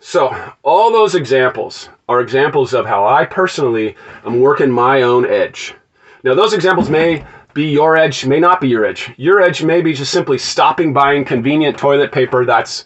So, 0.00 0.52
all 0.62 0.92
those 0.92 1.14
examples 1.14 1.88
are 2.10 2.20
examples 2.20 2.74
of 2.74 2.84
how 2.84 3.06
I 3.06 3.24
personally 3.24 3.96
am 4.26 4.40
working 4.40 4.70
my 4.70 5.00
own 5.00 5.24
edge. 5.24 5.74
Now, 6.22 6.34
those 6.34 6.52
examples 6.52 6.90
may 6.90 7.24
be 7.54 7.70
your 7.70 7.96
edge, 7.96 8.26
may 8.26 8.38
not 8.38 8.60
be 8.60 8.68
your 8.68 8.84
edge. 8.84 9.10
Your 9.16 9.40
edge 9.40 9.62
may 9.62 9.80
be 9.80 9.94
just 9.94 10.12
simply 10.12 10.36
stopping 10.36 10.92
buying 10.92 11.24
convenient 11.24 11.78
toilet 11.78 12.12
paper 12.12 12.44
that's, 12.44 12.84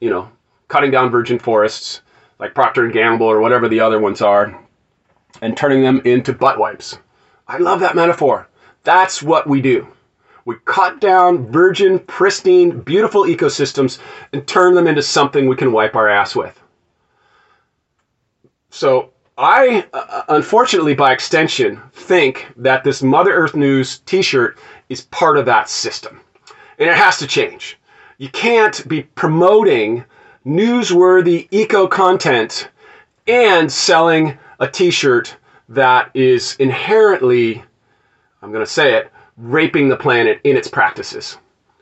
you 0.00 0.10
know, 0.10 0.30
cutting 0.72 0.90
down 0.90 1.10
virgin 1.10 1.38
forests 1.38 2.00
like 2.38 2.54
Procter 2.54 2.84
and 2.84 2.94
Gamble 2.94 3.26
or 3.26 3.40
whatever 3.40 3.68
the 3.68 3.80
other 3.80 4.00
ones 4.00 4.22
are, 4.22 4.58
and 5.42 5.54
turning 5.54 5.82
them 5.82 6.00
into 6.06 6.32
butt 6.32 6.58
wipes. 6.58 6.96
I 7.46 7.58
love 7.58 7.80
that 7.80 7.94
metaphor. 7.94 8.48
That's 8.82 9.22
what 9.22 9.46
we 9.46 9.60
do. 9.60 9.86
We 10.46 10.56
cut 10.64 10.98
down 10.98 11.52
virgin, 11.52 11.98
pristine, 11.98 12.80
beautiful 12.80 13.24
ecosystems 13.24 13.98
and 14.32 14.46
turn 14.46 14.74
them 14.74 14.86
into 14.86 15.02
something 15.02 15.46
we 15.46 15.56
can 15.56 15.72
wipe 15.72 15.94
our 15.94 16.08
ass 16.08 16.34
with. 16.34 16.58
So 18.70 19.10
I, 19.36 19.86
uh, 19.92 20.22
unfortunately, 20.28 20.94
by 20.94 21.12
extension, 21.12 21.82
think 21.92 22.48
that 22.56 22.82
this 22.82 23.02
Mother 23.02 23.34
Earth 23.34 23.54
News 23.54 23.98
t 23.98 24.22
shirt 24.22 24.58
is 24.88 25.02
part 25.02 25.36
of 25.36 25.44
that 25.44 25.68
system. 25.68 26.20
And 26.78 26.88
it 26.88 26.96
has 26.96 27.18
to 27.18 27.26
change. 27.26 27.78
You 28.16 28.30
can't 28.30 28.88
be 28.88 29.02
promoting 29.02 30.04
newsworthy 30.46 31.46
eco 31.50 31.86
content 31.86 32.68
and 33.26 33.70
selling 33.70 34.38
a 34.58 34.68
t 34.68 34.90
shirt 34.90 35.36
that 35.68 36.10
is 36.14 36.56
inherently, 36.58 37.62
I'm 38.42 38.52
going 38.52 38.64
to 38.64 38.70
say 38.70 38.94
it, 38.94 39.10
raping 39.36 39.88
the 39.88 39.96
planet 39.96 40.40
in 40.44 40.56
its 40.56 40.68
practices. 40.68 41.38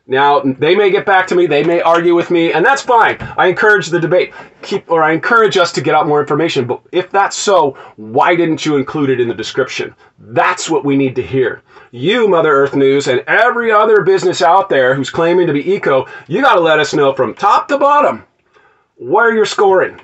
Now, 0.07 0.40
they 0.40 0.75
may 0.75 0.90
get 0.90 1.07
back 1.07 1.29
to 1.29 1.37
me, 1.37 1.46
they 1.46 1.62
may 1.62 1.81
argue 1.81 2.16
with 2.16 2.33
me, 2.33 2.53
and 2.53 2.66
that's 2.66 2.83
fine. 2.83 3.16
I 3.38 3.46
encourage 3.46 3.88
the 3.88 4.01
debate. 4.01 4.33
Keep 4.62 4.90
or 4.90 5.05
I 5.05 5.12
encourage 5.12 5.57
us 5.57 5.70
to 5.73 5.81
get 5.81 5.94
out 5.94 6.09
more 6.09 6.20
information. 6.20 6.66
But 6.66 6.81
if 6.90 7.11
that's 7.11 7.37
so, 7.37 7.79
why 7.96 8.35
didn't 8.35 8.66
you 8.66 8.77
include 8.77 9.11
it 9.11 9.20
in 9.20 9.29
the 9.29 9.35
description? 9.35 9.94
That's 10.18 10.68
what 10.68 10.85
we 10.85 10.96
need 10.96 11.14
to 11.16 11.23
hear. 11.23 11.62
You, 11.92 12.27
Mother 12.27 12.53
Earth 12.53 12.75
News, 12.75 13.07
and 13.07 13.23
every 13.29 13.70
other 13.70 14.03
business 14.03 14.42
out 14.42 14.68
there 14.68 14.94
who's 14.94 15.11
claiming 15.11 15.46
to 15.46 15.53
be 15.53 15.73
eco, 15.73 16.07
you 16.27 16.42
got 16.42 16.55
to 16.55 16.61
let 16.61 16.81
us 16.81 16.92
know 16.92 17.14
from 17.14 17.35
top 17.35 17.68
to 17.68 17.79
bottom 17.79 18.25
where 19.00 19.34
you're 19.34 19.46
scoring. 19.46 19.98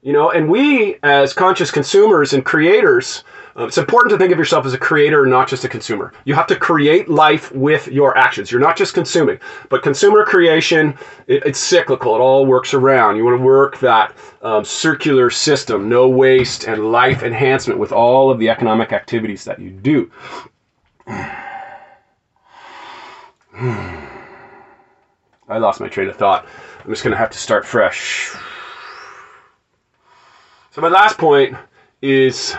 You 0.00 0.12
know, 0.12 0.30
and 0.30 0.48
we 0.48 0.96
as 1.02 1.34
conscious 1.34 1.72
consumers 1.72 2.32
and 2.32 2.44
creators, 2.44 3.24
uh, 3.58 3.66
it's 3.66 3.78
important 3.78 4.12
to 4.12 4.16
think 4.18 4.30
of 4.32 4.38
yourself 4.38 4.64
as 4.64 4.72
a 4.72 4.78
creator, 4.78 5.26
not 5.26 5.48
just 5.48 5.64
a 5.64 5.68
consumer. 5.68 6.12
You 6.24 6.34
have 6.34 6.46
to 6.46 6.56
create 6.56 7.08
life 7.08 7.50
with 7.50 7.88
your 7.88 8.16
actions. 8.16 8.52
You're 8.52 8.60
not 8.60 8.76
just 8.76 8.94
consuming, 8.94 9.40
but 9.68 9.82
consumer 9.82 10.24
creation, 10.24 10.96
it, 11.26 11.42
it's 11.44 11.58
cyclical. 11.58 12.14
It 12.14 12.20
all 12.20 12.46
works 12.46 12.74
around. 12.74 13.16
You 13.16 13.24
want 13.24 13.38
to 13.38 13.42
work 13.42 13.80
that 13.80 14.14
um, 14.40 14.64
circular 14.64 15.30
system, 15.30 15.88
no 15.88 16.08
waste 16.08 16.68
and 16.68 16.92
life 16.92 17.24
enhancement 17.24 17.80
with 17.80 17.90
all 17.90 18.30
of 18.30 18.38
the 18.38 18.48
economic 18.48 18.92
activities 18.92 19.42
that 19.44 19.58
you 19.58 19.70
do. 19.70 20.08
I 25.48 25.56
lost 25.56 25.80
my 25.80 25.88
train 25.88 26.08
of 26.08 26.16
thought. 26.16 26.46
I'm 26.84 26.90
just 26.90 27.02
going 27.02 27.12
to 27.12 27.18
have 27.18 27.30
to 27.30 27.38
start 27.38 27.66
fresh. 27.66 28.34
So 30.70 30.80
my 30.80 30.88
last 30.88 31.18
point 31.18 31.56
is 32.02 32.54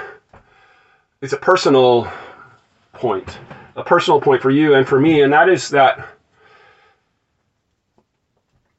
is 1.21 1.33
a 1.33 1.37
personal 1.37 2.11
point, 2.93 3.39
a 3.75 3.83
personal 3.83 4.19
point 4.19 4.41
for 4.41 4.49
you 4.49 4.73
and 4.73 4.87
for 4.87 4.99
me, 4.99 5.21
and 5.21 5.31
that 5.31 5.49
is 5.49 5.69
that 5.69 6.07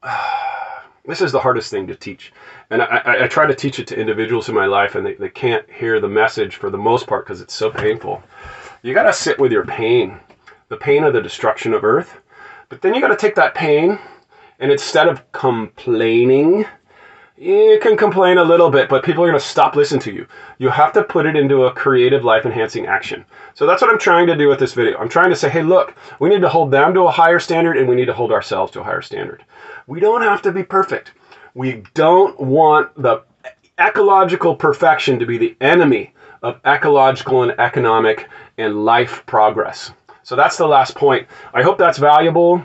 this 1.05 1.21
is 1.21 1.31
the 1.31 1.39
hardest 1.39 1.71
thing 1.71 1.87
to 1.87 1.95
teach. 1.95 2.31
And 2.69 2.81
I, 2.81 2.85
I, 2.85 3.23
I, 3.23 3.27
try 3.27 3.45
to 3.45 3.53
teach 3.55 3.79
it 3.79 3.87
to 3.87 3.99
individuals 3.99 4.49
in 4.49 4.55
my 4.55 4.65
life, 4.65 4.95
and 4.95 5.05
they, 5.05 5.13
they 5.15 5.29
can't 5.29 5.69
hear 5.69 5.99
the 5.99 6.07
message 6.07 6.55
for 6.55 6.69
the 6.69 6.77
most 6.77 7.07
part 7.07 7.25
because 7.25 7.41
it's 7.41 7.53
so 7.53 7.69
painful. 7.69 8.21
You 8.83 8.93
got 8.93 9.03
to 9.03 9.13
sit 9.13 9.39
with 9.39 9.51
your 9.51 9.65
pain, 9.65 10.19
the 10.69 10.77
pain 10.77 11.03
of 11.03 11.13
the 11.13 11.21
destruction 11.21 11.73
of 11.73 11.83
Earth. 11.83 12.19
But 12.69 12.81
then 12.81 12.93
you 12.93 13.01
got 13.01 13.09
to 13.09 13.15
take 13.15 13.35
that 13.35 13.53
pain, 13.53 13.99
and 14.61 14.71
instead 14.71 15.07
of 15.07 15.29
complaining, 15.31 16.65
you 17.35 17.79
can 17.81 17.97
complain 17.97 18.37
a 18.37 18.43
little 18.43 18.69
bit, 18.69 18.87
but 18.87 19.03
people 19.03 19.23
are 19.23 19.27
going 19.27 19.39
to 19.39 19.45
stop 19.45 19.75
listening 19.75 20.01
to 20.01 20.13
you. 20.13 20.27
You 20.59 20.69
have 20.69 20.93
to 20.93 21.03
put 21.03 21.25
it 21.25 21.35
into 21.35 21.63
a 21.63 21.73
creative, 21.73 22.23
life 22.23 22.45
enhancing 22.45 22.85
action. 22.85 23.25
So 23.55 23.65
that's 23.65 23.81
what 23.81 23.89
I'm 23.89 23.97
trying 23.97 24.27
to 24.27 24.37
do 24.37 24.47
with 24.47 24.59
this 24.59 24.75
video. 24.75 24.99
I'm 24.99 25.09
trying 25.09 25.31
to 25.31 25.35
say, 25.35 25.49
hey, 25.49 25.63
look, 25.63 25.95
we 26.19 26.29
need 26.29 26.41
to 26.41 26.49
hold 26.49 26.69
them 26.69 26.93
to 26.93 27.01
a 27.01 27.11
higher 27.11 27.39
standard 27.39 27.77
and 27.77 27.89
we 27.89 27.95
need 27.95 28.05
to 28.05 28.13
hold 28.13 28.31
ourselves 28.31 28.71
to 28.73 28.81
a 28.81 28.83
higher 28.83 29.01
standard. 29.01 29.43
We 29.87 29.99
don't 29.99 30.21
have 30.21 30.43
to 30.43 30.51
be 30.51 30.61
perfect. 30.63 31.13
We 31.55 31.83
don't 31.95 32.39
want 32.39 32.93
the 33.01 33.23
ecological 33.79 34.55
perfection 34.55 35.17
to 35.17 35.25
be 35.25 35.39
the 35.39 35.57
enemy 35.59 36.13
of 36.43 36.61
ecological 36.65 37.41
and 37.41 37.59
economic 37.59 38.29
and 38.59 38.85
life 38.85 39.25
progress. 39.25 39.91
So 40.21 40.35
that's 40.35 40.57
the 40.57 40.67
last 40.67 40.93
point. 40.93 41.27
I 41.55 41.63
hope 41.63 41.79
that's 41.79 41.97
valuable. 41.97 42.63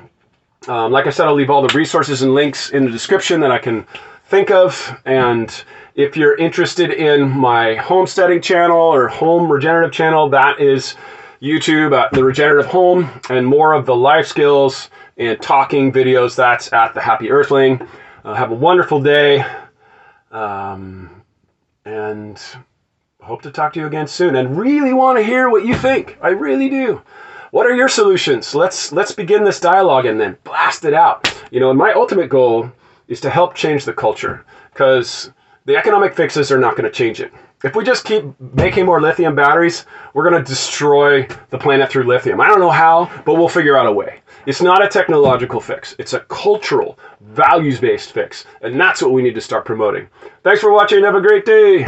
Um, 0.69 0.91
like 0.91 1.07
I 1.07 1.11
said, 1.11 1.27
I'll 1.27 1.35
leave 1.35 1.51
all 1.51 1.67
the 1.67 1.75
resources 1.75 2.23
and 2.23 2.35
links 2.35 2.71
in 2.71 2.85
the 2.85 2.91
description 2.91 3.41
that 3.41 3.51
I 3.51 3.59
can 3.59 3.87
think 4.25 4.51
of. 4.51 5.01
And 5.05 5.53
if 5.95 6.17
you're 6.17 6.37
interested 6.37 6.91
in 6.91 7.31
my 7.31 7.77
homesteading 7.77 8.43
channel 8.43 8.79
or 8.79 9.09
home 9.09 9.51
regenerative 9.51 9.93
channel, 9.93 10.29
that 10.31 10.61
is 10.61 10.97
YouTube 11.41 11.97
at 11.97 12.13
the 12.13 12.25
Regenerative 12.25 12.67
Home, 12.71 13.09
and 13.29 13.47
more 13.47 13.75
of 13.75 13.87
the 13.87 13.95
life 13.95 14.27
skills 14.27 14.91
and 15.17 15.41
talking 15.41 15.93
videos. 15.93 16.35
That's 16.35 16.73
at 16.73 16.95
the 16.95 17.01
Happy 17.01 17.31
Earthling. 17.31 17.87
Uh, 18.25 18.35
have 18.35 18.51
a 18.51 18.55
wonderful 18.55 19.01
day, 19.01 19.45
um, 20.33 21.23
and 21.85 22.43
hope 23.21 23.43
to 23.43 23.51
talk 23.51 23.73
to 23.75 23.81
you 23.81 23.87
again 23.87 24.07
soon. 24.07 24.35
And 24.35 24.59
really 24.59 24.93
want 24.93 25.19
to 25.19 25.25
hear 25.25 25.49
what 25.49 25.65
you 25.65 25.77
think. 25.77 26.19
I 26.21 26.31
really 26.31 26.69
do. 26.69 27.03
What 27.51 27.67
are 27.67 27.75
your 27.75 27.89
solutions? 27.89 28.55
Let's 28.55 28.93
let's 28.93 29.13
begin 29.13 29.45
this 29.45 29.61
dialogue 29.61 30.07
and 30.07 30.21
then 30.21 30.37
blast 30.45 30.85
it 30.85 30.95
out. 30.95 31.33
You 31.51 31.61
know, 31.61 31.71
and 31.71 31.79
my 31.79 31.93
ultimate 31.93 32.29
goal 32.29 32.71
is 33.09 33.21
to 33.21 33.31
help 33.31 33.55
change 33.55 33.85
the 33.85 33.93
culture 33.93 34.45
because 34.73 35.31
the 35.65 35.77
economic 35.77 36.15
fixes 36.15 36.51
are 36.51 36.59
not 36.59 36.77
going 36.77 36.91
to 36.91 36.97
change 36.97 37.21
it. 37.21 37.33
If 37.65 37.75
we 37.75 37.85
just 37.85 38.05
keep 38.05 38.25
making 38.55 38.85
more 38.85 39.01
lithium 39.01 39.35
batteries, 39.35 39.87
we're 40.13 40.29
going 40.29 40.43
to 40.43 40.49
destroy 40.49 41.27
the 41.51 41.59
planet 41.59 41.89
through 41.89 42.05
lithium. 42.05 42.41
I 42.41 42.49
don't 42.49 42.61
know 42.61 42.71
how, 42.71 43.11
but 43.25 43.35
we'll 43.35 43.49
figure 43.49 43.77
out 43.77 43.87
a 43.87 43.93
way. 43.93 44.21
It's 44.45 44.61
not 44.61 44.85
a 44.85 44.89
technological 44.89 45.61
fix, 45.61 45.97
it's 45.99 46.13
a 46.13 46.21
cultural, 46.21 46.99
values 47.21 47.81
based 47.81 48.13
fix. 48.13 48.45
And 48.61 48.79
that's 48.79 49.01
what 49.01 49.13
we 49.13 49.23
need 49.23 49.35
to 49.37 49.41
start 49.41 49.65
promoting. 49.65 50.09
Thanks 50.45 50.61
for 50.61 50.71
watching. 50.71 51.03
Have 51.03 51.15
a 51.15 51.21
great 51.21 51.47
day. 51.47 51.87